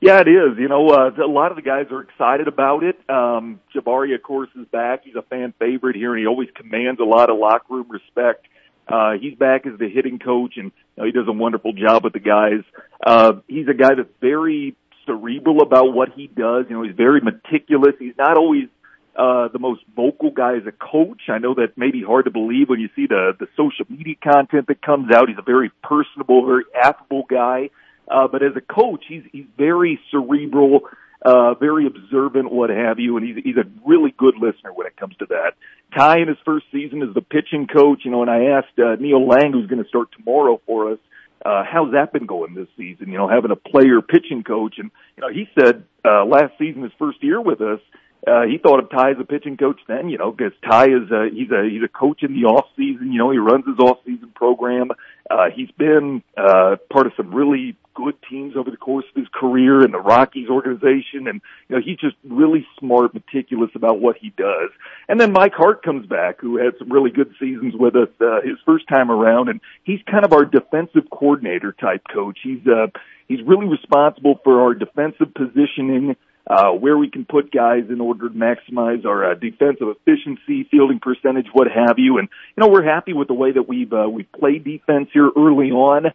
Yeah, 0.00 0.20
it 0.20 0.28
is. 0.28 0.58
You 0.58 0.68
know, 0.68 0.90
uh, 0.90 1.10
a 1.22 1.26
lot 1.26 1.50
of 1.50 1.56
the 1.56 1.62
guys 1.62 1.86
are 1.90 2.02
excited 2.02 2.46
about 2.46 2.84
it. 2.84 2.98
Um, 3.10 3.60
Jabari, 3.74 4.14
of 4.14 4.22
course, 4.22 4.48
is 4.54 4.66
back. 4.68 5.04
He's 5.04 5.16
a 5.16 5.22
fan 5.22 5.52
favorite 5.58 5.96
here, 5.96 6.12
and 6.12 6.20
he 6.20 6.26
always 6.26 6.48
commands 6.54 7.00
a 7.00 7.04
lot 7.04 7.30
of 7.30 7.38
locker 7.38 7.74
room 7.74 7.86
respect. 7.90 8.46
Uh, 8.86 9.12
he's 9.20 9.34
back 9.34 9.66
as 9.66 9.78
the 9.78 9.88
hitting 9.88 10.18
coach, 10.18 10.54
and 10.56 10.66
you 10.96 10.96
know, 10.96 11.04
he 11.04 11.12
does 11.12 11.26
a 11.26 11.32
wonderful 11.32 11.72
job 11.72 12.04
with 12.04 12.12
the 12.12 12.20
guys. 12.20 12.62
Uh, 13.04 13.32
he's 13.48 13.66
a 13.68 13.74
guy 13.74 13.94
that's 13.96 14.08
very 14.20 14.76
cerebral 15.04 15.62
about 15.62 15.92
what 15.92 16.10
he 16.14 16.28
does. 16.28 16.66
You 16.70 16.76
know, 16.76 16.82
he's 16.84 16.96
very 16.96 17.20
meticulous. 17.20 17.94
He's 17.98 18.16
not 18.16 18.36
always 18.36 18.68
uh, 19.16 19.48
the 19.48 19.58
most 19.58 19.82
vocal 19.96 20.30
guy 20.30 20.56
as 20.56 20.66
a 20.66 20.72
coach. 20.72 21.22
I 21.28 21.38
know 21.38 21.54
that 21.54 21.76
may 21.76 21.90
be 21.90 22.04
hard 22.04 22.26
to 22.26 22.30
believe 22.30 22.68
when 22.68 22.78
you 22.78 22.88
see 22.94 23.06
the 23.08 23.32
the 23.38 23.48
social 23.56 23.84
media 23.88 24.14
content 24.22 24.68
that 24.68 24.80
comes 24.80 25.12
out. 25.12 25.28
He's 25.28 25.38
a 25.38 25.42
very 25.42 25.72
personable, 25.82 26.46
very 26.46 26.64
affable 26.80 27.24
guy. 27.28 27.70
Uh, 28.10 28.28
but 28.28 28.42
as 28.42 28.52
a 28.56 28.60
coach, 28.60 29.04
he's 29.08 29.22
he's 29.32 29.46
very 29.56 30.00
cerebral, 30.10 30.80
uh, 31.24 31.54
very 31.54 31.86
observant, 31.86 32.50
what 32.50 32.70
have 32.70 32.98
you, 32.98 33.16
and 33.16 33.26
he's 33.26 33.44
he's 33.44 33.56
a 33.56 33.68
really 33.86 34.14
good 34.16 34.34
listener 34.34 34.72
when 34.72 34.86
it 34.86 34.96
comes 34.96 35.16
to 35.16 35.26
that. 35.26 35.52
Ty 35.96 36.20
in 36.20 36.28
his 36.28 36.36
first 36.44 36.66
season 36.72 37.02
as 37.02 37.14
the 37.14 37.22
pitching 37.22 37.66
coach, 37.66 38.00
you 38.04 38.10
know, 38.10 38.22
and 38.22 38.30
I 38.30 38.58
asked 38.58 38.78
uh, 38.78 38.96
Neil 39.00 39.26
Lang, 39.26 39.52
who's 39.52 39.68
going 39.68 39.82
to 39.82 39.88
start 39.88 40.08
tomorrow 40.12 40.60
for 40.66 40.92
us, 40.92 40.98
uh, 41.44 41.62
how's 41.70 41.92
that 41.92 42.12
been 42.12 42.26
going 42.26 42.54
this 42.54 42.68
season? 42.76 43.08
You 43.08 43.18
know, 43.18 43.28
having 43.28 43.50
a 43.50 43.56
player 43.56 44.02
pitching 44.02 44.42
coach, 44.42 44.74
and 44.78 44.90
you 45.16 45.20
know, 45.22 45.32
he 45.32 45.48
said 45.58 45.84
uh, 46.04 46.24
last 46.24 46.54
season, 46.58 46.82
his 46.82 46.92
first 46.98 47.22
year 47.22 47.40
with 47.40 47.60
us, 47.60 47.80
uh, 48.26 48.42
he 48.42 48.58
thought 48.58 48.80
of 48.80 48.90
Ty 48.90 49.12
as 49.12 49.16
a 49.20 49.24
pitching 49.24 49.56
coach 49.56 49.80
then, 49.86 50.08
you 50.08 50.18
know, 50.18 50.32
because 50.32 50.52
Ty 50.68 50.86
is 50.86 51.10
a, 51.10 51.28
he's 51.32 51.50
a, 51.50 51.68
he's 51.70 51.82
a 51.82 51.88
coach 51.88 52.22
in 52.22 52.34
the 52.34 52.48
off 52.48 52.66
season, 52.76 53.12
you 53.12 53.18
know, 53.18 53.30
he 53.30 53.38
runs 53.38 53.64
his 53.66 53.78
off 53.78 53.98
season 54.04 54.32
program. 54.34 54.90
Uh, 55.30 55.50
he's 55.54 55.70
been, 55.72 56.22
uh, 56.36 56.76
part 56.90 57.06
of 57.06 57.12
some 57.16 57.34
really 57.34 57.76
good 57.94 58.14
teams 58.30 58.56
over 58.56 58.70
the 58.70 58.76
course 58.76 59.04
of 59.10 59.20
his 59.20 59.28
career 59.34 59.84
in 59.84 59.90
the 59.90 59.98
Rockies 59.98 60.48
organization. 60.48 61.26
And, 61.26 61.40
you 61.68 61.76
know, 61.76 61.82
he's 61.84 61.98
just 61.98 62.16
really 62.24 62.66
smart, 62.78 63.12
meticulous 63.12 63.70
about 63.74 64.00
what 64.00 64.16
he 64.16 64.30
does. 64.30 64.70
And 65.08 65.20
then 65.20 65.32
Mike 65.32 65.54
Hart 65.54 65.82
comes 65.82 66.06
back, 66.06 66.40
who 66.40 66.56
had 66.58 66.74
some 66.78 66.90
really 66.90 67.10
good 67.10 67.34
seasons 67.40 67.74
with 67.76 67.96
us, 67.96 68.08
uh, 68.20 68.40
his 68.42 68.56
first 68.64 68.88
time 68.88 69.10
around. 69.10 69.48
And 69.48 69.60
he's 69.84 70.00
kind 70.10 70.24
of 70.24 70.32
our 70.32 70.44
defensive 70.44 71.10
coordinator 71.10 71.72
type 71.72 72.02
coach. 72.12 72.38
He's, 72.42 72.64
uh, 72.66 72.86
he's 73.26 73.42
really 73.44 73.66
responsible 73.66 74.40
for 74.44 74.62
our 74.62 74.74
defensive 74.74 75.34
positioning, 75.34 76.16
uh, 76.48 76.70
where 76.70 76.96
we 76.96 77.10
can 77.10 77.26
put 77.26 77.52
guys 77.52 77.84
in 77.90 78.00
order 78.00 78.28
to 78.28 78.34
maximize 78.34 79.04
our 79.04 79.32
uh, 79.32 79.34
defensive 79.34 79.88
efficiency, 79.88 80.66
fielding 80.70 80.98
percentage, 80.98 81.46
what 81.52 81.68
have 81.68 81.98
you. 81.98 82.18
And 82.18 82.28
you 82.56 82.62
know, 82.62 82.68
we're 82.68 82.84
happy 82.84 83.12
with 83.12 83.28
the 83.28 83.34
way 83.34 83.52
that 83.52 83.68
we've 83.68 83.92
uh, 83.92 84.08
we've 84.08 84.30
played 84.32 84.64
defense 84.64 85.10
here 85.12 85.30
early 85.36 85.70
on. 85.70 86.06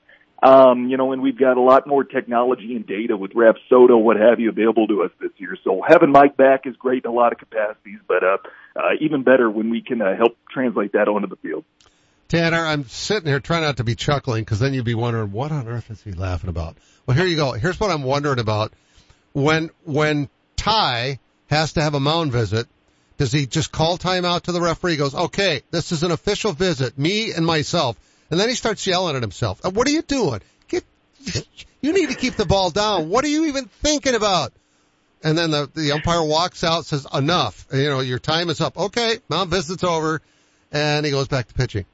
Um, 0.41 0.89
you 0.89 0.97
know, 0.97 1.13
and 1.13 1.21
we've 1.21 1.39
got 1.39 1.55
a 1.55 1.61
lot 1.61 1.87
more 1.87 2.03
technology 2.03 2.75
and 2.75 2.85
data 2.85 3.15
with 3.15 3.31
Rapsodo, 3.31 4.01
what 4.01 4.17
have 4.17 4.41
you, 4.41 4.49
available 4.49 4.87
to 4.87 5.03
us 5.03 5.11
this 5.21 5.31
year. 5.37 5.55
So 5.63 5.81
having 5.87 6.11
Mike 6.11 6.35
back 6.35 6.65
is 6.65 6.75
great 6.75 7.05
in 7.05 7.11
a 7.11 7.13
lot 7.13 7.31
of 7.31 7.37
capacities, 7.37 7.99
but 8.09 8.23
uh, 8.23 8.37
uh, 8.75 8.89
even 8.99 9.23
better 9.23 9.49
when 9.49 9.69
we 9.69 9.81
can 9.81 10.01
uh, 10.01 10.17
help 10.17 10.35
translate 10.51 10.93
that 10.93 11.07
onto 11.07 11.27
the 11.27 11.37
field. 11.37 11.63
Tanner, 12.27 12.65
I'm 12.65 12.83
sitting 12.89 13.27
here 13.27 13.39
trying 13.39 13.61
not 13.61 13.77
to 13.77 13.85
be 13.85 13.95
chuckling 13.95 14.41
because 14.41 14.59
then 14.59 14.73
you'd 14.73 14.83
be 14.83 14.95
wondering 14.95 15.31
what 15.31 15.53
on 15.53 15.69
earth 15.69 15.89
is 15.89 16.03
he 16.03 16.11
laughing 16.11 16.49
about. 16.49 16.77
Well, 17.05 17.15
here 17.15 17.27
you 17.27 17.37
go. 17.37 17.53
Here's 17.53 17.79
what 17.79 17.91
I'm 17.91 18.03
wondering 18.03 18.39
about 18.39 18.73
when 19.33 19.69
when 19.83 20.29
Ty 20.55 21.19
has 21.49 21.73
to 21.73 21.81
have 21.81 21.93
a 21.93 21.99
mound 21.99 22.31
visit, 22.31 22.67
does 23.17 23.31
he 23.31 23.45
just 23.45 23.71
call 23.71 23.97
timeout 23.97 24.43
to 24.43 24.51
the 24.51 24.61
referee? 24.61 24.91
He 24.91 24.97
goes, 24.97 25.13
okay, 25.13 25.61
this 25.71 25.91
is 25.91 26.03
an 26.03 26.11
official 26.11 26.51
visit, 26.53 26.97
me 26.97 27.31
and 27.31 27.45
myself. 27.45 27.97
And 28.31 28.39
then 28.39 28.49
he 28.49 28.55
starts 28.55 28.87
yelling 28.87 29.15
at 29.15 29.21
himself. 29.21 29.63
Uh, 29.63 29.69
what 29.69 29.87
are 29.87 29.91
you 29.91 30.01
doing? 30.01 30.41
Get, 30.67 30.83
you 31.81 31.93
need 31.93 32.09
to 32.09 32.15
keep 32.15 32.35
the 32.35 32.45
ball 32.45 32.71
down. 32.71 33.09
What 33.09 33.23
are 33.25 33.29
you 33.29 33.45
even 33.45 33.65
thinking 33.65 34.15
about? 34.15 34.53
And 35.23 35.37
then 35.37 35.51
the, 35.51 35.69
the 35.73 35.91
umpire 35.91 36.23
walks 36.23 36.63
out, 36.63 36.85
says, 36.85 37.07
enough. 37.13 37.67
You 37.71 37.89
know, 37.89 37.99
your 37.99 38.19
time 38.19 38.49
is 38.49 38.59
up. 38.59 38.77
Okay, 38.77 39.19
mound 39.29 39.51
visit's 39.51 39.83
over. 39.83 40.21
And 40.71 41.05
he 41.05 41.11
goes 41.11 41.27
back 41.27 41.47
to 41.47 41.53
pitching. 41.53 41.85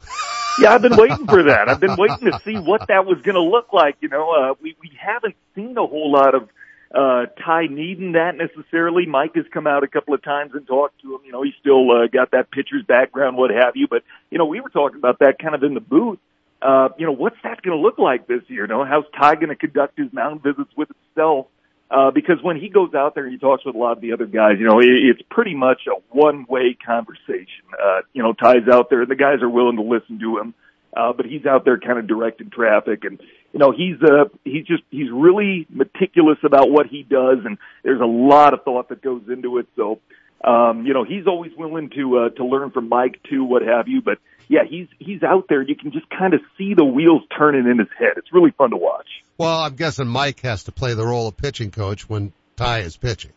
yeah, 0.60 0.72
I've 0.72 0.82
been 0.82 0.96
waiting 0.96 1.26
for 1.26 1.42
that. 1.44 1.68
I've 1.68 1.80
been 1.80 1.96
waiting 1.96 2.30
to 2.30 2.40
see 2.44 2.56
what 2.56 2.86
that 2.88 3.04
was 3.04 3.20
going 3.22 3.34
to 3.34 3.42
look 3.42 3.72
like. 3.72 3.96
You 4.00 4.08
know, 4.08 4.30
uh, 4.30 4.54
we, 4.62 4.76
we 4.80 4.92
haven't 4.96 5.34
seen 5.54 5.76
a 5.76 5.86
whole 5.86 6.12
lot 6.12 6.34
of 6.34 6.48
uh, 6.94 7.26
Ty 7.44 7.66
needing 7.66 8.12
that 8.12 8.36
necessarily. 8.36 9.04
Mike 9.06 9.34
has 9.34 9.44
come 9.52 9.66
out 9.66 9.84
a 9.84 9.88
couple 9.88 10.14
of 10.14 10.22
times 10.22 10.52
and 10.54 10.66
talked 10.66 11.00
to 11.02 11.14
him. 11.14 11.20
You 11.26 11.32
know, 11.32 11.42
he's 11.42 11.54
still 11.60 11.90
uh, 11.90 12.06
got 12.06 12.30
that 12.30 12.50
pitcher's 12.50 12.84
background, 12.84 13.36
what 13.36 13.50
have 13.50 13.76
you. 13.76 13.86
But 13.88 14.04
you 14.30 14.38
know, 14.38 14.46
we 14.46 14.60
were 14.60 14.70
talking 14.70 14.98
about 14.98 15.18
that 15.18 15.38
kind 15.38 15.54
of 15.54 15.62
in 15.62 15.74
the 15.74 15.80
booth. 15.80 16.18
Uh, 16.60 16.88
you 16.98 17.06
know, 17.06 17.12
what's 17.12 17.36
that 17.44 17.62
going 17.62 17.76
to 17.76 17.82
look 17.82 17.98
like 17.98 18.26
this 18.26 18.42
year? 18.48 18.62
You 18.62 18.68
know, 18.68 18.84
how's 18.84 19.04
Ty 19.16 19.36
going 19.36 19.48
to 19.48 19.56
conduct 19.56 19.98
his 19.98 20.12
mound 20.12 20.42
visits 20.42 20.70
with 20.76 20.88
himself? 20.88 21.46
Uh, 21.90 22.10
because 22.10 22.36
when 22.42 22.58
he 22.58 22.68
goes 22.68 22.94
out 22.94 23.14
there 23.14 23.24
and 23.24 23.32
he 23.32 23.38
talks 23.38 23.64
with 23.64 23.74
a 23.74 23.78
lot 23.78 23.92
of 23.92 24.00
the 24.00 24.12
other 24.12 24.26
guys, 24.26 24.56
you 24.58 24.66
know, 24.66 24.80
it, 24.80 24.88
it's 24.88 25.22
pretty 25.30 25.54
much 25.54 25.82
a 25.86 25.94
one-way 26.14 26.76
conversation. 26.84 27.64
Uh, 27.72 28.00
you 28.12 28.22
know, 28.22 28.32
Ty's 28.32 28.68
out 28.70 28.90
there 28.90 29.02
and 29.02 29.10
the 29.10 29.16
guys 29.16 29.40
are 29.40 29.48
willing 29.48 29.76
to 29.76 29.82
listen 29.82 30.18
to 30.18 30.38
him. 30.38 30.54
Uh, 30.94 31.12
but 31.12 31.26
he's 31.26 31.46
out 31.46 31.64
there 31.64 31.78
kind 31.78 31.98
of 31.98 32.06
directing 32.06 32.50
traffic 32.50 33.04
and, 33.04 33.20
you 33.52 33.58
know, 33.58 33.72
he's 33.72 34.02
uh 34.02 34.24
he's 34.44 34.66
just 34.66 34.82
he's 34.90 35.10
really 35.10 35.66
meticulous 35.70 36.38
about 36.44 36.70
what 36.70 36.86
he 36.86 37.02
does, 37.02 37.38
and 37.44 37.58
there's 37.82 38.00
a 38.00 38.06
lot 38.06 38.54
of 38.54 38.62
thought 38.64 38.88
that 38.90 39.02
goes 39.02 39.22
into 39.28 39.58
it. 39.58 39.66
So, 39.76 40.00
um, 40.44 40.84
you 40.86 40.94
know, 40.94 41.04
he's 41.04 41.26
always 41.26 41.52
willing 41.56 41.90
to 41.90 42.18
uh, 42.18 42.28
to 42.30 42.44
learn 42.44 42.70
from 42.70 42.88
Mike 42.88 43.20
too, 43.28 43.44
what 43.44 43.62
have 43.62 43.88
you. 43.88 44.02
But 44.02 44.18
yeah, 44.48 44.64
he's 44.68 44.88
he's 44.98 45.22
out 45.22 45.46
there. 45.48 45.62
You 45.62 45.76
can 45.76 45.92
just 45.92 46.08
kind 46.10 46.34
of 46.34 46.40
see 46.56 46.74
the 46.74 46.84
wheels 46.84 47.22
turning 47.36 47.66
in 47.70 47.78
his 47.78 47.88
head. 47.98 48.12
It's 48.16 48.32
really 48.32 48.50
fun 48.50 48.70
to 48.70 48.76
watch. 48.76 49.06
Well, 49.38 49.60
I'm 49.60 49.76
guessing 49.76 50.08
Mike 50.08 50.40
has 50.40 50.64
to 50.64 50.72
play 50.72 50.94
the 50.94 51.06
role 51.06 51.28
of 51.28 51.36
pitching 51.36 51.70
coach 51.70 52.08
when 52.08 52.32
Ty 52.56 52.80
is 52.80 52.96
pitching. 52.96 53.32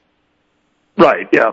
Right. 0.97 1.28
Yeah. 1.32 1.52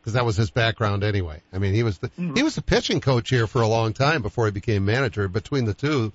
Because 0.00 0.14
that 0.14 0.24
was 0.24 0.36
his 0.36 0.50
background 0.50 1.04
anyway. 1.04 1.42
I 1.52 1.58
mean, 1.58 1.74
he 1.74 1.82
was 1.82 1.98
the 1.98 2.08
mm-hmm. 2.08 2.34
he 2.34 2.42
was 2.42 2.54
the 2.54 2.62
pitching 2.62 3.00
coach 3.00 3.28
here 3.30 3.46
for 3.46 3.62
a 3.62 3.68
long 3.68 3.92
time 3.92 4.22
before 4.22 4.46
he 4.46 4.52
became 4.52 4.84
manager. 4.84 5.28
Between 5.28 5.64
the 5.64 5.74
two, 5.74 6.12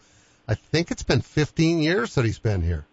I 0.47 0.55
think 0.55 0.91
it's 0.91 1.03
been 1.03 1.21
15 1.21 1.79
years 1.79 2.15
that 2.15 2.25
he's 2.25 2.39
been 2.39 2.61
here. 2.61 2.85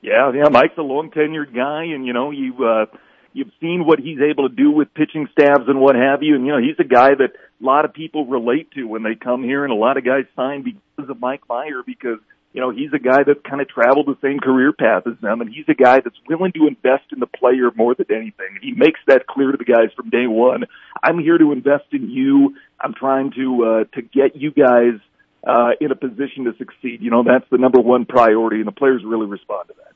Yeah, 0.00 0.32
yeah, 0.34 0.48
Mike's 0.50 0.78
a 0.78 0.82
long 0.82 1.10
tenured 1.10 1.54
guy, 1.54 1.84
and 1.84 2.04
you 2.04 2.12
know 2.12 2.32
you 2.32 2.64
uh, 2.64 2.86
you've 3.32 3.52
seen 3.60 3.84
what 3.86 4.00
he's 4.00 4.18
able 4.20 4.48
to 4.48 4.54
do 4.54 4.70
with 4.70 4.92
pitching 4.94 5.28
staffs 5.30 5.64
and 5.68 5.80
what 5.80 5.94
have 5.94 6.22
you, 6.22 6.34
and 6.34 6.44
you 6.44 6.52
know 6.52 6.58
he's 6.58 6.78
a 6.80 6.88
guy 6.88 7.10
that 7.10 7.30
a 7.60 7.64
lot 7.64 7.84
of 7.84 7.94
people 7.94 8.26
relate 8.26 8.70
to 8.72 8.84
when 8.84 9.04
they 9.04 9.14
come 9.14 9.44
here, 9.44 9.62
and 9.62 9.72
a 9.72 9.76
lot 9.76 9.96
of 9.96 10.04
guys 10.04 10.24
sign 10.34 10.62
because 10.62 11.08
of 11.08 11.20
Mike 11.20 11.42
Meyer 11.48 11.82
because 11.86 12.18
you 12.52 12.60
know 12.60 12.70
he's 12.70 12.92
a 12.92 12.98
guy 12.98 13.22
that's 13.24 13.40
kind 13.48 13.60
of 13.60 13.68
traveled 13.68 14.06
the 14.06 14.18
same 14.20 14.40
career 14.40 14.72
path 14.72 15.06
as 15.06 15.18
them, 15.20 15.40
and 15.40 15.54
he's 15.54 15.68
a 15.68 15.74
guy 15.74 16.00
that's 16.00 16.18
willing 16.28 16.50
to 16.52 16.66
invest 16.66 17.12
in 17.12 17.20
the 17.20 17.26
player 17.26 17.70
more 17.76 17.94
than 17.94 18.06
anything. 18.10 18.58
He 18.60 18.72
makes 18.72 18.98
that 19.06 19.28
clear 19.28 19.52
to 19.52 19.56
the 19.56 19.64
guys 19.64 19.92
from 19.94 20.10
day 20.10 20.26
one. 20.26 20.64
I'm 21.00 21.20
here 21.20 21.38
to 21.38 21.52
invest 21.52 21.86
in 21.92 22.10
you. 22.10 22.56
I'm 22.80 22.92
trying 22.92 23.30
to 23.36 23.64
uh, 23.64 23.84
to 23.94 24.02
get 24.02 24.34
you 24.34 24.50
guys 24.50 24.98
uh, 25.46 25.70
in 25.80 25.90
a 25.90 25.96
position 25.96 26.44
to 26.44 26.54
succeed. 26.56 27.00
You 27.02 27.10
know, 27.10 27.22
that's 27.22 27.48
the 27.50 27.58
number 27.58 27.80
one 27.80 28.04
priority, 28.04 28.58
and 28.58 28.66
the 28.66 28.72
players 28.72 29.02
really 29.04 29.26
respond 29.26 29.68
to 29.68 29.74
that. 29.78 29.92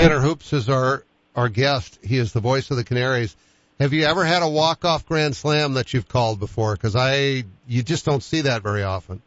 Tanner 0.00 0.20
Hoops 0.20 0.52
is 0.52 0.68
our 0.68 1.04
our 1.34 1.48
guest. 1.48 1.98
He 2.02 2.18
is 2.18 2.32
the 2.32 2.40
voice 2.40 2.70
of 2.70 2.76
the 2.76 2.84
Canaries. 2.84 3.36
Have 3.78 3.92
you 3.94 4.04
ever 4.04 4.24
had 4.24 4.42
a 4.42 4.48
walk 4.48 4.84
off 4.84 5.06
grand 5.06 5.34
slam 5.34 5.74
that 5.74 5.94
you've 5.94 6.08
called 6.08 6.38
before? 6.38 6.74
Because 6.74 6.94
I, 6.94 7.44
you 7.66 7.82
just 7.82 8.04
don't 8.04 8.22
see 8.22 8.42
that 8.42 8.62
very 8.62 8.82
often. 8.82 9.22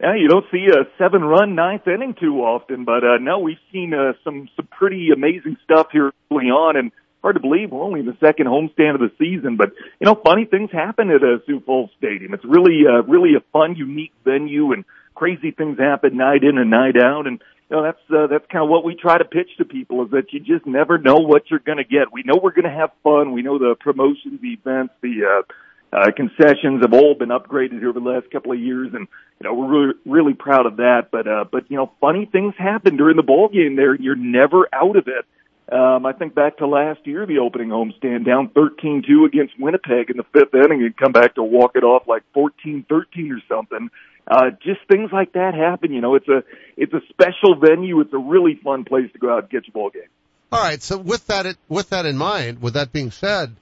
Yeah, 0.00 0.16
you 0.16 0.28
don't 0.28 0.46
see 0.50 0.66
a 0.66 0.84
seven 0.96 1.22
run 1.22 1.54
ninth 1.54 1.86
inning 1.86 2.14
too 2.18 2.40
often, 2.40 2.84
but 2.84 3.04
uh, 3.04 3.18
no, 3.20 3.40
we've 3.40 3.58
seen 3.72 3.94
uh, 3.94 4.12
some 4.24 4.48
some 4.56 4.66
pretty 4.66 5.10
amazing 5.14 5.56
stuff 5.64 5.88
here 5.92 6.12
early 6.30 6.46
on, 6.46 6.76
and 6.76 6.92
hard 7.22 7.36
to 7.36 7.40
believe 7.40 7.70
we're 7.70 7.82
only 7.82 8.02
the 8.02 8.16
second 8.20 8.46
homestand 8.46 8.94
of 8.94 9.00
the 9.00 9.12
season. 9.18 9.56
But 9.56 9.72
you 10.00 10.06
know, 10.06 10.14
funny 10.14 10.44
things 10.44 10.70
happen 10.72 11.10
at 11.10 11.22
a 11.22 11.42
Sioux 11.46 11.60
Falls 11.60 11.90
Stadium. 11.98 12.34
It's 12.34 12.44
really 12.44 12.82
uh, 12.88 13.02
really 13.02 13.34
a 13.34 13.40
fun, 13.52 13.76
unique 13.76 14.12
venue, 14.24 14.72
and 14.72 14.84
crazy 15.14 15.50
things 15.50 15.78
happen 15.78 16.16
night 16.16 16.44
in 16.44 16.58
and 16.58 16.70
night 16.70 16.96
out. 16.96 17.26
And 17.26 17.40
you 17.70 17.76
know, 17.76 17.82
that's 17.82 18.00
uh, 18.10 18.26
that's 18.28 18.46
kind 18.50 18.64
of 18.64 18.70
what 18.70 18.84
we 18.84 18.94
try 18.94 19.18
to 19.18 19.24
pitch 19.24 19.50
to 19.58 19.64
people 19.64 20.04
is 20.04 20.10
that 20.12 20.32
you 20.32 20.40
just 20.40 20.66
never 20.66 20.98
know 20.98 21.16
what 21.16 21.50
you're 21.50 21.60
going 21.60 21.78
to 21.78 21.84
get. 21.84 22.12
We 22.12 22.22
know 22.24 22.38
we're 22.42 22.52
going 22.52 22.64
to 22.64 22.70
have 22.70 22.90
fun. 23.02 23.32
We 23.32 23.42
know 23.42 23.58
the 23.58 23.74
promotions, 23.78 24.40
the 24.40 24.52
events, 24.52 24.94
the 25.02 25.44
uh, 25.92 25.96
uh, 25.96 26.10
concessions 26.16 26.82
have 26.82 26.92
all 26.92 27.14
been 27.14 27.30
upgraded 27.30 27.82
over 27.82 27.98
the 27.98 28.06
last 28.06 28.30
couple 28.30 28.52
of 28.52 28.58
years, 28.58 28.90
and 28.94 29.08
you 29.40 29.44
know 29.44 29.54
we're 29.54 29.68
really 29.68 29.94
really 30.06 30.34
proud 30.34 30.66
of 30.66 30.76
that. 30.76 31.08
But 31.10 31.26
uh, 31.26 31.44
but 31.50 31.70
you 31.70 31.76
know, 31.76 31.92
funny 32.00 32.26
things 32.26 32.54
happen 32.58 32.96
during 32.96 33.16
the 33.16 33.22
ball 33.22 33.48
game. 33.48 33.76
There, 33.76 33.94
you're 33.94 34.16
never 34.16 34.68
out 34.72 34.96
of 34.96 35.08
it. 35.08 35.26
Um, 35.70 36.06
I 36.06 36.12
think 36.12 36.34
back 36.34 36.58
to 36.58 36.66
last 36.66 37.06
year, 37.06 37.26
the 37.26 37.38
opening 37.38 37.68
homestand 37.68 38.24
down 38.24 38.48
13-2 38.48 39.26
against 39.26 39.58
Winnipeg 39.60 40.08
in 40.08 40.16
the 40.16 40.24
fifth 40.32 40.54
inning 40.54 40.82
and 40.82 40.96
come 40.96 41.12
back 41.12 41.34
to 41.34 41.42
walk 41.42 41.72
it 41.74 41.84
off 41.84 42.08
like 42.08 42.22
14-13 42.34 42.86
or 43.30 43.42
something. 43.48 43.90
Uh, 44.26 44.50
just 44.62 44.80
things 44.88 45.10
like 45.12 45.32
that 45.32 45.54
happen. 45.54 45.92
You 45.92 46.00
know, 46.00 46.14
it's 46.14 46.28
a, 46.28 46.42
it's 46.76 46.92
a 46.94 47.00
special 47.10 47.56
venue. 47.56 48.00
It's 48.00 48.12
a 48.12 48.18
really 48.18 48.58
fun 48.62 48.84
place 48.84 49.12
to 49.12 49.18
go 49.18 49.30
out 49.30 49.44
and 49.44 49.50
catch 49.50 49.68
a 49.68 49.72
ball 49.72 49.90
game. 49.90 50.02
All 50.50 50.62
right. 50.62 50.82
So 50.82 50.96
with 50.96 51.26
that, 51.26 51.56
with 51.68 51.90
that 51.90 52.06
in 52.06 52.16
mind, 52.16 52.62
with 52.62 52.74
that 52.74 52.92
being 52.92 53.10
said, 53.10 53.54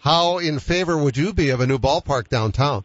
how 0.00 0.38
in 0.38 0.58
favor 0.58 0.98
would 0.98 1.16
you 1.16 1.32
be 1.32 1.50
of 1.50 1.60
a 1.60 1.66
new 1.66 1.78
ballpark 1.78 2.28
downtown? 2.28 2.84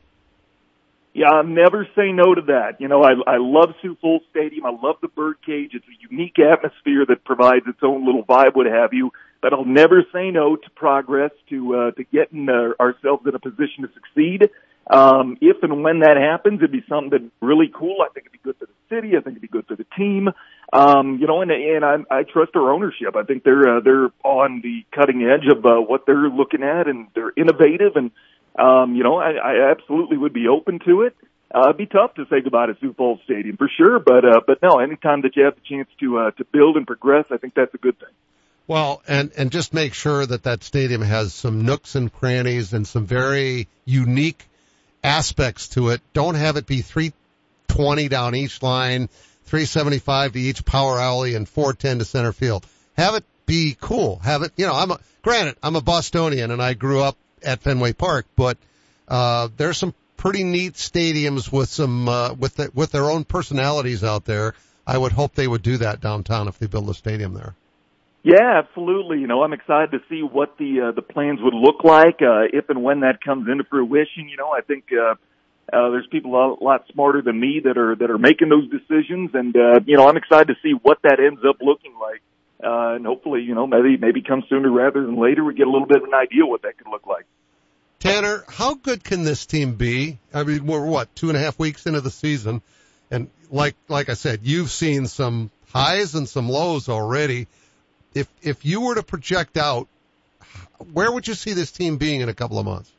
Yeah, 1.18 1.32
I'll 1.34 1.44
never 1.44 1.88
say 1.96 2.12
no 2.12 2.36
to 2.36 2.42
that. 2.46 2.80
You 2.80 2.88
know, 2.88 3.02
I 3.02 3.14
I 3.26 3.38
love 3.40 3.74
Sioux 3.82 3.98
Falls 4.00 4.22
Stadium. 4.30 4.68
I 4.68 4.70
love 4.70 4.98
the 5.02 5.08
birdcage. 5.08 5.72
It's 5.74 5.84
a 5.88 6.08
unique 6.12 6.38
atmosphere 6.38 7.08
that 7.08 7.26
provides 7.26 7.66
its 7.66 7.80
own 7.82 8.06
little 8.06 8.24
vibe, 8.24 8.56
what 8.56 8.68
have 8.68 8.94
you. 8.94 9.10
But 9.42 9.52
I'll 9.52 9.66
never 9.66 10.06
say 10.14 10.30
no 10.30 10.56
to 10.56 10.70
progress, 10.76 11.32
to 11.50 11.76
uh, 11.76 11.92
to 11.94 12.04
getting 12.04 12.48
uh, 12.50 12.80
ourselves 12.80 13.26
in 13.26 13.34
a 13.34 13.40
position 13.40 13.82
to 13.82 13.90
succeed. 13.96 14.52
Um, 14.92 15.40
if 15.42 15.64
and 15.64 15.84
when 15.84 16.02
that 16.02 16.18
happens, 16.18 16.60
it'd 16.60 16.72
be 16.72 16.86
something 16.88 17.10
that's 17.10 17.24
really 17.42 17.72
cool. 17.74 17.98
I 18.04 18.14
think 18.14 18.28
it'd 18.28 18.34
be 18.34 18.40
good 18.44 18.58
for 18.60 18.68
the 18.68 18.96
city. 18.96 19.18
I 19.18 19.22
think 19.22 19.38
it'd 19.38 19.42
be 19.42 19.48
good 19.48 19.66
for 19.66 19.76
the 19.76 19.88
team. 19.98 20.30
Um, 20.72 21.18
you 21.20 21.26
know, 21.26 21.42
and 21.42 21.50
and 21.50 21.84
I, 21.84 21.96
I 22.12 22.24
trust 22.32 22.52
our 22.56 22.72
ownership. 22.72 23.16
I 23.16 23.24
think 23.24 23.44
they're 23.44 23.78
uh, 23.78 23.80
they're 23.80 24.10
on 24.24 24.62
the 24.62 24.86
cutting 24.94 25.24
edge 25.24 25.48
of 25.52 25.66
uh, 25.66 25.82
what 25.82 26.06
they're 26.06 26.30
looking 26.30 26.62
at, 26.62 26.88
and 26.88 27.08
they're 27.16 27.34
innovative. 27.36 27.96
And 27.96 28.12
um, 28.58 28.96
you 28.96 29.04
know, 29.04 29.18
I, 29.18 29.32
I 29.32 29.72
absolutely 29.72 30.18
would 30.18 30.34
be 30.34 30.48
open 30.48 30.80
to 30.86 31.04
it. 31.04 31.16
Uh, 31.54 31.66
it'd 31.66 31.78
be 31.78 31.86
tough 31.86 32.14
to 32.16 32.26
say 32.30 32.42
goodbye 32.42 32.66
to 32.66 32.78
Sioux 32.82 32.94
Falls 32.94 33.20
Stadium 33.24 33.56
for 33.56 33.70
sure, 33.78 34.00
but 34.00 34.26
uh, 34.26 34.42
but 34.46 34.62
no, 34.62 34.80
anytime 34.80 35.22
that 35.22 35.36
you 35.36 35.46
have 35.46 35.56
the 35.56 35.62
chance 35.62 35.88
to 36.00 36.20
uh, 36.20 36.32
to 36.32 36.46
build 36.46 36.76
and 36.76 36.86
progress, 36.86 37.26
I 37.32 37.38
think 37.38 37.54
that's 37.54 37.74
a 37.74 37.78
good 37.78 37.98
thing. 37.98 38.10
Well, 38.68 39.02
and 39.08 39.32
and 39.38 39.50
just 39.50 39.74
make 39.74 39.94
sure 39.94 40.26
that 40.26 40.44
that 40.44 40.64
stadium 40.64 41.02
has 41.02 41.34
some 41.34 41.64
nooks 41.64 41.96
and 41.96 42.12
crannies 42.12 42.74
and 42.74 42.86
some 42.86 43.06
very 43.06 43.70
unique 43.86 44.44
aspects 45.04 45.70
to 45.70 45.90
it. 45.90 46.02
Don't 46.12 46.36
have 46.36 46.58
it 46.58 46.68
be 46.68 46.82
320 46.82 48.10
down 48.10 48.36
each 48.36 48.62
line, 48.62 49.08
375 49.46 50.34
to 50.34 50.40
each 50.40 50.66
power 50.66 51.00
alley, 51.00 51.36
and 51.36 51.48
410 51.48 52.00
to 52.00 52.06
center 52.06 52.34
field. 52.34 52.66
Have 52.98 53.16
it 53.16 53.24
be 53.46 53.78
cool. 53.80 54.20
Have 54.20 54.44
it, 54.44 54.52
you 54.58 54.68
know, 54.68 54.74
I'm 54.74 54.92
a, 54.92 55.00
granted, 55.22 55.56
I'm 55.64 55.76
a 55.76 55.82
Bostonian 55.82 56.52
and 56.52 56.62
I 56.62 56.74
grew 56.74 57.02
up 57.02 57.18
at 57.44 57.62
Fenway 57.62 57.94
Park, 57.94 58.26
but, 58.36 58.58
uh, 59.08 59.50
there's 59.58 59.78
some 59.78 59.94
pretty 60.18 60.44
neat 60.44 60.74
stadiums 60.74 61.52
with 61.52 61.70
some, 61.70 62.10
uh, 62.10 62.34
with 62.34 62.56
the, 62.56 62.72
with 62.74 62.92
their 62.92 63.06
own 63.06 63.24
personalities 63.24 64.04
out 64.04 64.26
there. 64.26 64.54
I 64.86 64.98
would 64.98 65.12
hope 65.12 65.36
they 65.36 65.48
would 65.48 65.64
do 65.64 65.78
that 65.78 66.00
downtown 66.02 66.48
if 66.48 66.60
they 66.60 66.68
build 66.68 66.90
a 66.90 66.94
stadium 66.94 67.34
there. 67.34 67.56
Yeah, 68.24 68.60
absolutely. 68.60 69.20
You 69.20 69.28
know, 69.28 69.44
I'm 69.44 69.54
excited 69.54 69.92
to 69.92 70.00
see 70.10 70.22
what 70.22 70.58
the 70.58 70.90
uh, 70.90 70.92
the 70.92 71.02
plans 71.02 71.40
would 71.42 71.54
look 71.54 71.84
like 71.84 72.22
uh, 72.22 72.52
if 72.52 72.70
and 72.70 72.84
when 72.84 73.02
that 73.02 73.22
comes 73.24 73.48
into 73.48 73.64
fruition. 73.64 74.28
You 74.28 74.36
know, 74.36 74.50
I 74.50 74.62
think 74.62 74.86
uh, 74.92 75.16
uh, 75.72 75.90
there's 75.92 76.08
people 76.08 76.36
a 76.36 76.62
lot, 76.62 76.86
smarter 76.92 77.22
than 77.22 77.40
me 77.40 77.62
that 77.64 77.78
are 77.78 77.96
that 77.96 78.10
are 78.10 78.18
making 78.18 78.50
those 78.50 78.70
decisions, 78.70 79.32
and 79.34 79.56
uh, 79.56 79.80
you 79.86 79.96
know, 79.96 80.10
I'm 80.10 80.18
excited 80.18 80.48
to 80.48 80.56
see 80.62 80.74
what 80.74 80.98
that 81.04 81.20
ends 81.20 81.42
up 81.48 81.58
looking 81.62 81.94
like. 82.02 82.22
Uh, 82.64 82.96
and 82.96 83.06
hopefully, 83.06 83.42
you 83.42 83.54
know, 83.54 83.68
maybe 83.68 83.98
maybe 83.98 84.22
come 84.22 84.44
sooner 84.50 84.72
rather 84.72 85.06
than 85.06 85.16
later. 85.16 85.44
We 85.44 85.54
get 85.54 85.68
a 85.68 85.72
little 85.72 85.88
bit 85.88 85.98
of 85.98 86.04
an 86.04 86.14
idea 86.14 86.46
what 86.46 86.64
that 86.64 86.78
could 86.78 86.88
look 86.88 87.06
like. 87.06 87.26
Tanner, 88.00 88.44
how 88.48 88.76
good 88.76 89.04
can 89.04 89.24
this 89.24 89.46
team 89.46 89.74
be? 89.74 90.18
I 90.34 90.44
mean, 90.44 90.66
we're 90.66 90.86
what 90.86 91.16
two 91.16 91.30
and 91.30 91.38
a 91.38 91.40
half 91.40 91.60
weeks 91.60 91.86
into 91.86 92.02
the 92.02 92.12
season, 92.12 92.62
and 93.12 93.30
like 93.52 93.76
like 93.88 94.10
I 94.10 94.16
said, 94.16 94.42
you've 94.44 94.72
seen 94.72 95.08
some 95.08 95.52
highs 95.72 96.16
and 96.16 96.28
some 96.28 96.50
lows 96.50 96.90
already 96.90 97.48
if 98.18 98.28
if 98.42 98.66
you 98.66 98.82
were 98.82 98.96
to 98.96 99.04
project 99.04 99.58
out, 99.58 99.88
where 100.92 101.12
would 101.12 101.28
you 101.28 101.34
see 101.34 101.54
this 101.54 101.72
team 101.72 101.98
being 101.98 102.22
in 102.22 102.30
a 102.30 102.34
couple 102.34 102.60
of 102.60 102.66
months? 102.66 102.92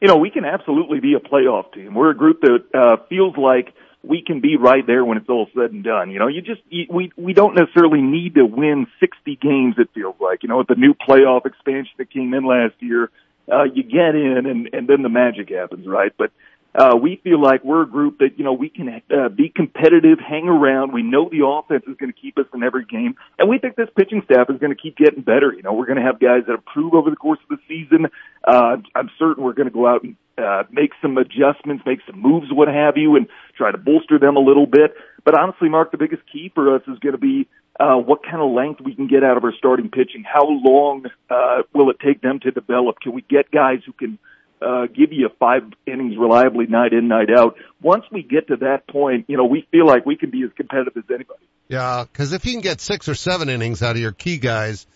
You 0.00 0.08
know, 0.08 0.16
we 0.16 0.30
can 0.30 0.44
absolutely 0.44 1.00
be 1.00 1.14
a 1.14 1.20
playoff 1.20 1.72
team. 1.72 1.94
We're 1.94 2.10
a 2.10 2.16
group 2.16 2.40
that 2.40 2.64
uh, 2.74 2.96
feels 3.08 3.36
like 3.36 3.72
we 4.02 4.22
can 4.22 4.40
be 4.40 4.56
right 4.56 4.86
there 4.86 5.04
when 5.04 5.18
it's 5.18 5.28
all 5.28 5.48
said 5.54 5.70
and 5.72 5.84
done. 5.84 6.10
You 6.10 6.18
know, 6.18 6.28
you 6.28 6.42
just 6.42 6.60
you, 6.68 6.86
we 6.90 7.12
we 7.16 7.32
don't 7.32 7.54
necessarily 7.54 8.00
need 8.00 8.34
to 8.34 8.44
win 8.44 8.86
60 9.00 9.36
games. 9.36 9.76
It 9.78 9.90
feels 9.94 10.16
like 10.20 10.42
you 10.42 10.48
know 10.48 10.58
with 10.58 10.68
the 10.68 10.74
new 10.74 10.94
playoff 10.94 11.46
expansion 11.46 11.92
that 11.98 12.10
came 12.10 12.34
in 12.34 12.44
last 12.44 12.74
year, 12.80 13.10
uh, 13.50 13.64
you 13.64 13.82
get 13.82 14.14
in 14.14 14.44
and 14.46 14.70
and 14.72 14.88
then 14.88 15.02
the 15.02 15.08
magic 15.08 15.50
happens, 15.50 15.86
right? 15.86 16.12
But 16.16 16.32
uh, 16.74 16.96
we 16.96 17.20
feel 17.22 17.40
like 17.40 17.62
we're 17.62 17.82
a 17.82 17.86
group 17.86 18.18
that, 18.18 18.38
you 18.38 18.44
know, 18.44 18.54
we 18.54 18.70
can 18.70 19.02
uh, 19.10 19.28
be 19.28 19.52
competitive, 19.54 20.18
hang 20.18 20.48
around. 20.48 20.92
We 20.92 21.02
know 21.02 21.28
the 21.28 21.46
offense 21.46 21.84
is 21.86 21.96
going 21.98 22.10
to 22.10 22.18
keep 22.18 22.38
us 22.38 22.46
in 22.54 22.62
every 22.62 22.86
game. 22.86 23.16
And 23.38 23.48
we 23.48 23.58
think 23.58 23.76
this 23.76 23.90
pitching 23.94 24.22
staff 24.24 24.48
is 24.48 24.58
going 24.58 24.74
to 24.74 24.80
keep 24.80 24.96
getting 24.96 25.22
better. 25.22 25.52
You 25.52 25.62
know, 25.62 25.74
we're 25.74 25.86
going 25.86 25.98
to 25.98 26.04
have 26.04 26.18
guys 26.18 26.44
that 26.46 26.54
improve 26.54 26.94
over 26.94 27.10
the 27.10 27.16
course 27.16 27.40
of 27.50 27.58
the 27.58 27.62
season. 27.68 28.06
Uh, 28.42 28.76
I'm 28.94 29.10
certain 29.18 29.44
we're 29.44 29.52
going 29.52 29.68
to 29.68 29.74
go 29.74 29.86
out 29.86 30.02
and 30.02 30.16
uh, 30.38 30.64
make 30.70 30.90
some 31.00 31.18
adjustments, 31.18 31.84
make 31.86 32.00
some 32.06 32.20
moves, 32.20 32.48
what 32.50 32.68
have 32.68 32.96
you, 32.96 33.16
and 33.16 33.26
try 33.56 33.70
to 33.70 33.78
bolster 33.78 34.18
them 34.18 34.36
a 34.36 34.40
little 34.40 34.66
bit. 34.66 34.94
But 35.24 35.38
honestly, 35.38 35.68
Mark, 35.68 35.92
the 35.92 35.98
biggest 35.98 36.22
key 36.32 36.50
for 36.54 36.74
us 36.74 36.82
is 36.88 36.98
going 36.98 37.12
to 37.14 37.18
be 37.18 37.48
uh, 37.78 37.96
what 37.96 38.24
kind 38.24 38.42
of 38.42 38.50
length 38.50 38.80
we 38.80 38.94
can 38.94 39.06
get 39.06 39.22
out 39.24 39.36
of 39.36 39.44
our 39.44 39.52
starting 39.56 39.90
pitching. 39.90 40.24
How 40.24 40.46
long 40.46 41.06
uh, 41.30 41.62
will 41.74 41.90
it 41.90 41.96
take 42.04 42.20
them 42.20 42.40
to 42.40 42.50
develop? 42.50 43.00
Can 43.00 43.12
we 43.12 43.22
get 43.22 43.50
guys 43.50 43.80
who 43.86 43.92
can– 43.92 44.18
uh, 44.62 44.86
give 44.86 45.12
you 45.12 45.28
five 45.38 45.62
innings 45.86 46.16
reliably 46.16 46.66
night 46.66 46.92
in, 46.92 47.08
night 47.08 47.28
out. 47.30 47.56
Once 47.80 48.04
we 48.10 48.22
get 48.22 48.48
to 48.48 48.56
that 48.56 48.86
point, 48.86 49.26
you 49.28 49.36
know, 49.36 49.44
we 49.44 49.66
feel 49.70 49.86
like 49.86 50.06
we 50.06 50.16
can 50.16 50.30
be 50.30 50.42
as 50.44 50.50
competitive 50.56 50.96
as 50.96 51.04
anybody. 51.08 51.42
Yeah, 51.68 52.04
because 52.04 52.32
if 52.32 52.44
you 52.44 52.52
can 52.52 52.60
get 52.60 52.80
six 52.80 53.08
or 53.08 53.14
seven 53.14 53.48
innings 53.48 53.82
out 53.82 53.96
of 53.96 54.02
your 54.02 54.12
key 54.12 54.38
guys, 54.38 54.86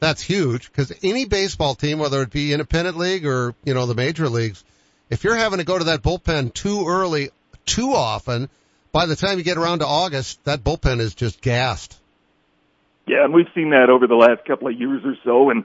that's 0.00 0.22
huge. 0.22 0.70
Because 0.70 0.92
any 1.02 1.24
baseball 1.24 1.74
team, 1.74 1.98
whether 1.98 2.22
it 2.22 2.30
be 2.30 2.52
independent 2.52 2.96
league 2.96 3.26
or 3.26 3.54
you 3.64 3.74
know 3.74 3.86
the 3.86 3.94
major 3.94 4.28
leagues, 4.28 4.64
if 5.12 5.24
you're 5.24 5.36
having 5.36 5.58
to 5.58 5.64
go 5.64 5.76
to 5.78 5.84
that 5.84 6.02
bullpen 6.02 6.54
too 6.54 6.88
early, 6.88 7.28
too 7.66 7.92
often, 7.92 8.48
by 8.92 9.04
the 9.04 9.14
time 9.14 9.36
you 9.36 9.44
get 9.44 9.58
around 9.58 9.80
to 9.80 9.86
August, 9.86 10.42
that 10.44 10.64
bullpen 10.64 11.00
is 11.00 11.14
just 11.14 11.42
gassed. 11.42 11.94
Yeah, 13.06 13.24
and 13.24 13.34
we've 13.34 13.48
seen 13.54 13.70
that 13.70 13.90
over 13.90 14.06
the 14.06 14.14
last 14.14 14.46
couple 14.46 14.68
of 14.68 14.80
years 14.80 15.02
or 15.04 15.16
so, 15.22 15.50
and 15.50 15.64